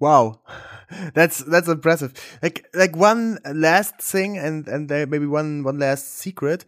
Wow, 0.00 0.40
that's 1.14 1.38
that's 1.38 1.68
impressive. 1.68 2.12
Like 2.42 2.66
like 2.74 2.96
one 2.96 3.38
last 3.52 4.00
thing, 4.00 4.36
and 4.38 4.66
and 4.68 4.90
maybe 4.90 5.26
one 5.26 5.62
one 5.62 5.78
last 5.78 6.18
secret. 6.18 6.64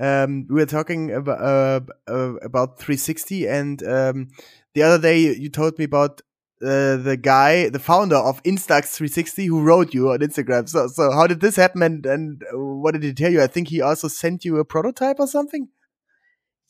Um, 0.00 0.46
we 0.48 0.54
were 0.54 0.66
talking 0.66 1.12
about 1.12 1.40
uh, 1.40 1.80
uh, 2.10 2.34
about 2.36 2.78
360, 2.78 3.48
and 3.48 3.82
um, 3.82 4.28
the 4.74 4.82
other 4.82 5.02
day 5.02 5.18
you 5.34 5.48
told 5.48 5.76
me 5.76 5.84
about 5.84 6.22
uh, 6.62 6.96
the 6.96 7.18
guy, 7.20 7.68
the 7.68 7.80
founder 7.80 8.16
of 8.16 8.42
Instax 8.44 8.94
360, 8.94 9.46
who 9.46 9.62
wrote 9.62 9.92
you 9.92 10.10
on 10.10 10.20
Instagram. 10.20 10.68
So 10.68 10.86
so 10.86 11.10
how 11.10 11.26
did 11.26 11.40
this 11.40 11.56
happen, 11.56 11.82
and 11.82 12.06
and 12.06 12.42
what 12.52 12.92
did 12.92 13.02
he 13.02 13.12
tell 13.12 13.32
you? 13.32 13.42
I 13.42 13.48
think 13.48 13.68
he 13.68 13.82
also 13.82 14.08
sent 14.08 14.44
you 14.44 14.58
a 14.58 14.64
prototype 14.64 15.18
or 15.18 15.26
something. 15.26 15.68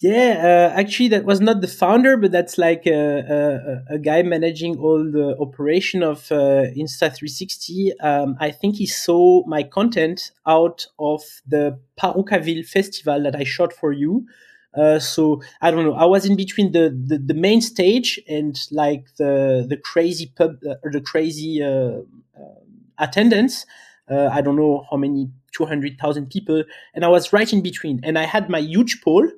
Yeah, 0.00 0.70
uh, 0.74 0.78
actually, 0.78 1.08
that 1.08 1.24
was 1.24 1.40
not 1.40 1.60
the 1.60 1.66
founder, 1.66 2.16
but 2.16 2.30
that's 2.30 2.56
like 2.56 2.86
a, 2.86 3.82
a, 3.90 3.94
a 3.94 3.98
guy 3.98 4.22
managing 4.22 4.78
all 4.78 4.98
the 5.02 5.36
operation 5.40 6.04
of 6.04 6.30
uh, 6.30 6.66
Insta360. 6.76 7.90
Um, 8.00 8.36
I 8.38 8.52
think 8.52 8.76
he 8.76 8.86
saw 8.86 9.44
my 9.46 9.64
content 9.64 10.30
out 10.46 10.86
of 11.00 11.22
the 11.48 11.80
Parookaville 12.00 12.64
festival 12.64 13.20
that 13.24 13.34
I 13.34 13.42
shot 13.42 13.72
for 13.72 13.90
you. 13.92 14.24
Uh, 14.72 15.00
so 15.00 15.42
I 15.60 15.72
don't 15.72 15.84
know. 15.84 15.94
I 15.94 16.04
was 16.04 16.24
in 16.24 16.36
between 16.36 16.70
the, 16.70 16.90
the, 17.06 17.18
the 17.18 17.34
main 17.34 17.60
stage 17.60 18.20
and 18.28 18.56
like 18.70 19.06
the 19.16 19.66
the 19.68 19.76
crazy 19.76 20.30
pub 20.36 20.58
uh, 20.64 20.74
or 20.84 20.92
the 20.92 21.00
crazy 21.00 21.60
uh, 21.60 22.02
uh, 22.38 22.60
attendance. 22.98 23.66
I 24.10 24.40
don't 24.40 24.56
know 24.56 24.86
how 24.90 24.96
many, 24.96 25.28
two 25.52 25.66
hundred 25.66 25.98
thousand 25.98 26.30
people, 26.30 26.64
and 26.94 27.04
I 27.04 27.08
was 27.08 27.30
right 27.32 27.52
in 27.52 27.60
between. 27.62 28.00
And 28.04 28.18
I 28.18 28.24
had 28.24 28.48
my 28.48 28.58
huge 28.60 29.02
pole 29.02 29.28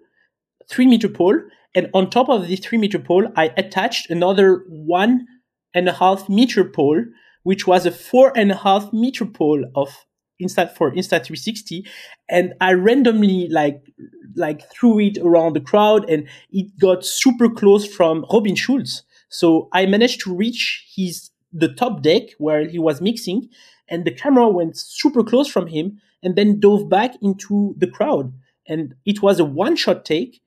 three 0.70 0.86
meter 0.86 1.08
pole. 1.08 1.40
And 1.74 1.88
on 1.94 2.10
top 2.10 2.28
of 2.28 2.48
this 2.48 2.60
three 2.60 2.78
meter 2.78 2.98
pole, 2.98 3.28
I 3.36 3.52
attached 3.56 4.10
another 4.10 4.64
one 4.68 5.26
and 5.74 5.88
a 5.88 5.92
half 5.92 6.28
meter 6.28 6.64
pole, 6.64 7.04
which 7.42 7.66
was 7.66 7.86
a 7.86 7.90
four 7.90 8.32
and 8.36 8.50
a 8.50 8.56
half 8.56 8.92
meter 8.92 9.26
pole 9.26 9.64
of 9.74 9.88
Insta 10.42 10.74
for 10.74 10.90
Insta360. 10.92 11.86
And 12.28 12.54
I 12.60 12.72
randomly 12.72 13.48
like, 13.48 13.82
like 14.34 14.70
threw 14.72 14.98
it 15.00 15.18
around 15.18 15.54
the 15.54 15.60
crowd 15.60 16.08
and 16.08 16.28
it 16.50 16.78
got 16.78 17.04
super 17.04 17.48
close 17.48 17.86
from 17.86 18.24
Robin 18.32 18.56
Schulz. 18.56 19.02
So 19.28 19.68
I 19.72 19.86
managed 19.86 20.20
to 20.22 20.34
reach 20.34 20.86
his, 20.96 21.30
the 21.52 21.72
top 21.72 22.02
deck 22.02 22.30
where 22.38 22.66
he 22.68 22.78
was 22.78 23.00
mixing 23.00 23.48
and 23.88 24.04
the 24.04 24.12
camera 24.12 24.48
went 24.48 24.76
super 24.76 25.22
close 25.22 25.48
from 25.48 25.68
him 25.68 26.00
and 26.22 26.36
then 26.36 26.60
dove 26.60 26.88
back 26.88 27.14
into 27.22 27.74
the 27.78 27.86
crowd. 27.86 28.32
And 28.66 28.94
it 29.04 29.22
was 29.22 29.40
a 29.40 29.44
one 29.44 29.76
shot 29.76 30.04
take 30.04 30.40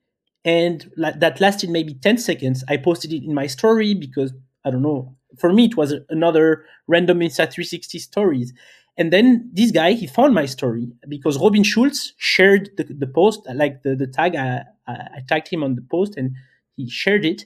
and 0.44 0.90
that 0.96 1.40
lasted 1.40 1.70
maybe 1.70 1.94
10 1.94 2.18
seconds. 2.18 2.64
I 2.68 2.76
posted 2.76 3.12
it 3.12 3.24
in 3.24 3.34
my 3.34 3.46
story 3.46 3.94
because 3.94 4.32
i 4.64 4.70
don't 4.70 4.82
know 4.82 5.14
for 5.38 5.52
me 5.52 5.66
it 5.66 5.76
was 5.76 5.94
another 6.08 6.64
random 6.86 7.20
insta360 7.20 8.00
stories. 8.00 8.52
And 8.96 9.12
then 9.12 9.50
this 9.52 9.72
guy 9.72 9.92
he 9.92 10.06
found 10.06 10.34
my 10.34 10.46
story 10.46 10.92
because 11.08 11.38
robin 11.38 11.64
schulz 11.64 12.12
shared 12.16 12.70
the, 12.76 12.84
the 12.84 13.06
post 13.08 13.40
like 13.52 13.82
the, 13.82 13.96
the 13.96 14.06
tag 14.06 14.36
I, 14.36 14.62
I 14.86 15.20
tagged 15.28 15.48
him 15.48 15.64
on 15.64 15.74
the 15.74 15.82
post 15.82 16.16
and 16.16 16.36
he 16.76 16.88
shared 16.88 17.24
it 17.24 17.44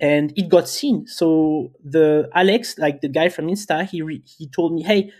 and 0.00 0.32
it 0.36 0.48
got 0.48 0.68
seen. 0.68 1.06
So 1.06 1.72
the 1.84 2.30
alex 2.34 2.78
like 2.78 3.00
the 3.00 3.08
guy 3.08 3.28
from 3.28 3.48
insta 3.48 3.86
he 3.86 4.00
re, 4.02 4.22
he 4.24 4.48
told 4.48 4.72
me 4.72 4.82
hey 4.82 5.10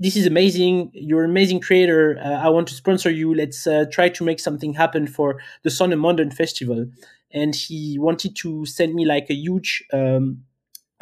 this 0.00 0.16
is 0.16 0.26
amazing. 0.26 0.90
You're 0.94 1.24
an 1.24 1.30
amazing 1.30 1.60
creator. 1.60 2.18
Uh, 2.18 2.30
I 2.30 2.48
want 2.48 2.66
to 2.68 2.74
sponsor 2.74 3.10
you. 3.10 3.34
Let's 3.34 3.66
uh, 3.66 3.84
try 3.92 4.08
to 4.08 4.24
make 4.24 4.40
something 4.40 4.72
happen 4.72 5.06
for 5.06 5.38
the 5.62 5.70
Sun 5.70 5.92
and 5.92 6.00
Modern 6.00 6.30
Festival. 6.30 6.86
And 7.32 7.54
he 7.54 7.98
wanted 7.98 8.34
to 8.36 8.64
send 8.64 8.94
me 8.94 9.04
like 9.04 9.26
a 9.28 9.34
huge 9.34 9.84
um, 9.92 10.42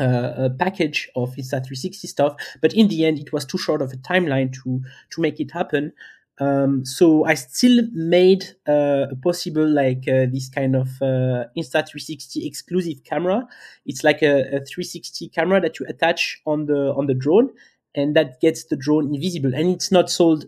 uh, 0.00 0.48
package 0.58 1.08
of 1.14 1.34
Insta360 1.36 2.06
stuff. 2.06 2.34
But 2.60 2.74
in 2.74 2.88
the 2.88 3.06
end, 3.06 3.20
it 3.20 3.32
was 3.32 3.44
too 3.44 3.56
short 3.56 3.82
of 3.82 3.92
a 3.92 3.96
timeline 3.96 4.52
to 4.64 4.82
to 5.10 5.20
make 5.20 5.38
it 5.38 5.52
happen. 5.52 5.92
Um, 6.40 6.84
so 6.84 7.24
I 7.24 7.34
still 7.34 7.84
made 7.92 8.44
uh, 8.66 9.06
possible 9.22 9.68
like 9.68 10.04
uh, 10.08 10.26
this 10.30 10.48
kind 10.48 10.76
of 10.76 10.88
uh, 11.00 11.46
Insta360 11.56 12.46
exclusive 12.46 13.02
camera. 13.04 13.46
It's 13.86 14.04
like 14.04 14.22
a, 14.22 14.42
a 14.42 14.64
360 14.64 15.28
camera 15.30 15.60
that 15.60 15.80
you 15.80 15.86
attach 15.88 16.40
on 16.46 16.66
the 16.66 16.94
on 16.94 17.06
the 17.06 17.14
drone, 17.14 17.50
and 17.94 18.14
that 18.16 18.40
gets 18.40 18.64
the 18.64 18.76
drone 18.76 19.14
invisible. 19.14 19.54
And 19.54 19.70
it's 19.70 19.90
not 19.90 20.10
sold 20.10 20.44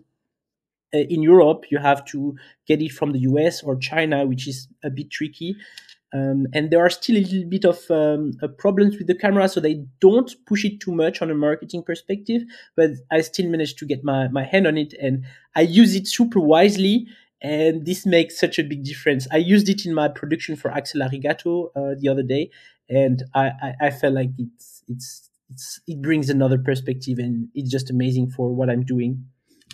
uh, 0.93 0.99
in 0.99 1.23
Europe. 1.23 1.65
You 1.69 1.79
have 1.79 2.05
to 2.05 2.35
get 2.67 2.81
it 2.81 2.91
from 2.91 3.11
the 3.13 3.19
US 3.19 3.63
or 3.63 3.75
China, 3.75 4.25
which 4.25 4.47
is 4.47 4.67
a 4.83 4.89
bit 4.89 5.09
tricky. 5.09 5.55
Um, 6.13 6.47
and 6.53 6.69
there 6.69 6.85
are 6.85 6.89
still 6.89 7.15
a 7.15 7.23
little 7.23 7.49
bit 7.49 7.63
of 7.63 7.89
um, 7.89 8.33
uh, 8.43 8.47
problems 8.49 8.97
with 8.97 9.07
the 9.07 9.15
camera, 9.15 9.47
so 9.47 9.61
they 9.61 9.85
don't 10.01 10.33
push 10.45 10.65
it 10.65 10.81
too 10.81 10.91
much 10.91 11.21
on 11.21 11.31
a 11.31 11.35
marketing 11.35 11.83
perspective. 11.83 12.41
But 12.75 12.91
I 13.11 13.21
still 13.21 13.49
managed 13.49 13.77
to 13.79 13.85
get 13.85 14.03
my, 14.03 14.27
my 14.27 14.43
hand 14.43 14.67
on 14.67 14.77
it, 14.77 14.93
and 15.01 15.23
I 15.55 15.61
use 15.61 15.95
it 15.95 16.07
super 16.07 16.39
wisely. 16.39 17.07
And 17.41 17.85
this 17.85 18.05
makes 18.05 18.39
such 18.39 18.59
a 18.59 18.63
big 18.63 18.83
difference. 18.83 19.27
I 19.31 19.37
used 19.37 19.67
it 19.67 19.85
in 19.85 19.93
my 19.95 20.09
production 20.09 20.55
for 20.55 20.69
Axel 20.69 21.01
Arigato 21.01 21.69
uh, 21.75 21.95
the 21.97 22.09
other 22.09 22.23
day, 22.23 22.51
and 22.87 23.23
I, 23.33 23.51
I, 23.61 23.73
I 23.87 23.89
felt 23.89 24.13
like 24.13 24.29
it's 24.37 24.83
it's 24.87 25.29
it's 25.29 25.30
it 25.87 26.01
brings 26.01 26.29
another 26.29 26.57
perspective, 26.57 27.17
and 27.19 27.49
it's 27.53 27.71
just 27.71 27.89
amazing 27.89 28.31
for 28.31 28.53
what 28.53 28.69
I'm 28.69 28.83
doing. 28.83 29.25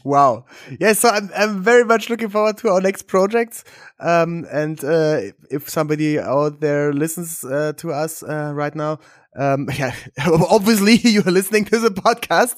Wow. 0.03 0.45
Yeah, 0.79 0.93
so 0.93 1.09
I'm, 1.09 1.29
I'm 1.35 1.61
very 1.61 1.83
much 1.83 2.09
looking 2.09 2.29
forward 2.29 2.57
to 2.59 2.69
our 2.69 2.81
next 2.81 3.03
projects. 3.03 3.63
Um, 3.99 4.45
and 4.51 4.81
uh, 4.83 5.21
if 5.49 5.69
somebody 5.69 6.19
out 6.19 6.61
there 6.61 6.93
listens 6.93 7.43
uh, 7.43 7.73
to 7.77 7.91
us 7.91 8.23
uh, 8.23 8.51
right 8.53 8.73
now, 8.75 8.99
um, 9.35 9.67
yeah, 9.77 9.93
obviously 10.25 10.95
you're 11.03 11.23
listening 11.23 11.65
to 11.65 11.79
the 11.79 11.89
podcast. 11.89 12.55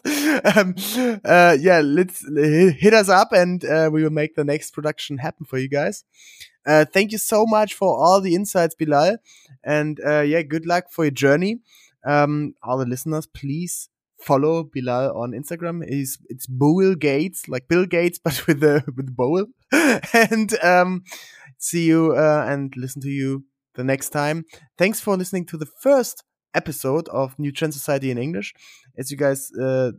Um, 0.55 0.75
uh, 1.25 1.57
yeah, 1.59 1.81
let's 1.81 2.25
hit 2.79 2.93
us 2.93 3.09
up 3.09 3.31
and 3.31 3.63
uh, 3.65 3.89
we 3.91 4.03
will 4.03 4.11
make 4.11 4.35
the 4.35 4.43
next 4.43 4.71
production 4.71 5.17
happen 5.17 5.45
for 5.45 5.57
you 5.57 5.69
guys. 5.69 6.03
Uh, 6.65 6.85
thank 6.85 7.11
you 7.11 7.17
so 7.17 7.45
much 7.45 7.73
for 7.73 7.97
all 7.97 8.21
the 8.21 8.35
insights, 8.35 8.75
Bilal. 8.75 9.17
And 9.63 9.99
yeah, 10.05 10.41
good 10.41 10.65
luck 10.65 10.91
for 10.91 11.05
your 11.05 11.11
journey. 11.11 11.61
Um, 12.05 12.53
all 12.63 12.77
the 12.77 12.85
listeners, 12.85 13.27
please 13.27 13.89
follow 14.19 14.63
Bilal 14.63 15.17
on 15.17 15.31
Instagram. 15.31 15.87
He's 15.87 16.17
it's 16.27 16.47
Bowl 16.47 16.95
Gates, 16.95 17.47
like 17.47 17.67
Bill 17.67 17.85
Gates, 17.85 18.19
but 18.23 18.45
with 18.47 18.59
the 18.59 18.83
with 18.95 19.15
bowl. 19.15 19.45
and 20.13 20.53
um, 20.63 21.03
see 21.57 21.85
you 21.85 22.13
uh, 22.13 22.45
and 22.47 22.73
listen 22.75 23.01
to 23.01 23.09
you 23.09 23.45
the 23.75 23.83
next 23.83 24.09
time. 24.09 24.45
Thanks 24.77 24.99
for 24.99 25.15
listening 25.17 25.45
to 25.47 25.57
the 25.57 25.65
first 25.65 26.23
episode 26.53 27.07
of 27.09 27.37
New 27.37 27.51
Trend 27.51 27.73
Society 27.73 28.11
in 28.11 28.17
English. 28.17 28.53
As 28.97 29.11
you 29.11 29.17
guys 29.17 29.51
uh, 29.59 29.91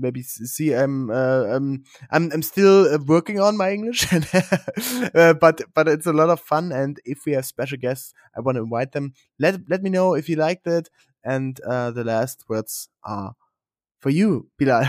maybe 0.00 0.22
see, 0.22 0.72
I'm 0.72 1.10
uh, 1.10 1.44
I'm, 1.46 1.84
I'm 2.10 2.30
I'm 2.32 2.42
still 2.42 2.94
uh, 2.94 2.98
working 3.06 3.40
on 3.40 3.56
my 3.56 3.72
English, 3.72 4.12
uh, 5.14 5.34
but 5.34 5.62
but 5.74 5.88
it's 5.88 6.06
a 6.06 6.12
lot 6.12 6.30
of 6.30 6.40
fun. 6.40 6.72
And 6.72 6.98
if 7.04 7.26
we 7.26 7.32
have 7.32 7.46
special 7.46 7.78
guests, 7.78 8.12
I 8.36 8.40
want 8.40 8.56
to 8.56 8.62
invite 8.62 8.92
them. 8.92 9.12
Let 9.38 9.68
let 9.68 9.82
me 9.82 9.90
know 9.90 10.14
if 10.14 10.28
you 10.28 10.36
liked 10.36 10.66
it. 10.66 10.88
And 11.24 11.60
uh, 11.62 11.90
the 11.90 12.04
last 12.04 12.44
words 12.48 12.88
are 13.04 13.34
for 14.00 14.10
you, 14.10 14.48
Bilal. 14.58 14.86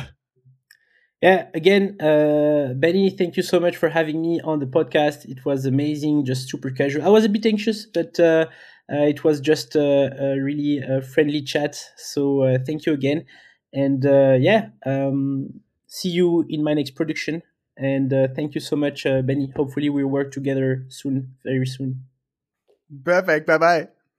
Yeah, 1.21 1.47
again, 1.53 1.99
uh, 2.01 2.73
Benny, 2.75 3.09
thank 3.09 3.37
you 3.37 3.43
so 3.43 3.59
much 3.59 3.77
for 3.77 3.89
having 3.89 4.21
me 4.21 4.41
on 4.41 4.59
the 4.59 4.65
podcast. 4.67 5.25
It 5.25 5.43
was 5.45 5.65
amazing, 5.65 6.25
just 6.25 6.49
super 6.49 6.69
casual. 6.69 7.03
I 7.03 7.09
was 7.09 7.25
a 7.25 7.29
bit 7.29 7.45
anxious, 7.45 7.85
but 7.85 8.19
uh, 8.19 8.45
uh, 8.91 8.97
it 9.07 9.23
was 9.23 9.39
just 9.39 9.75
a, 9.75 10.11
a 10.19 10.39
really 10.41 10.79
a 10.79 11.01
friendly 11.01 11.41
chat. 11.41 11.81
So 11.97 12.41
uh, 12.43 12.57
thank 12.65 12.85
you 12.85 12.93
again. 12.93 13.25
And 13.73 14.05
uh, 14.05 14.35
yeah, 14.39 14.69
um, 14.85 15.61
see 15.87 16.09
you 16.09 16.45
in 16.49 16.63
my 16.63 16.73
next 16.73 16.91
production. 16.91 17.41
And 17.77 18.13
uh, 18.13 18.27
thank 18.35 18.53
you 18.55 18.61
so 18.61 18.75
much, 18.75 19.03
Benny. 19.03 19.51
Hopefully, 19.55 19.89
we'll 19.89 20.07
work 20.07 20.31
together 20.31 20.85
soon, 20.89 21.35
very 21.43 21.65
soon. 21.65 22.05
Perfect. 23.03 23.45
Bye 23.47 23.57
bye. 23.57 23.94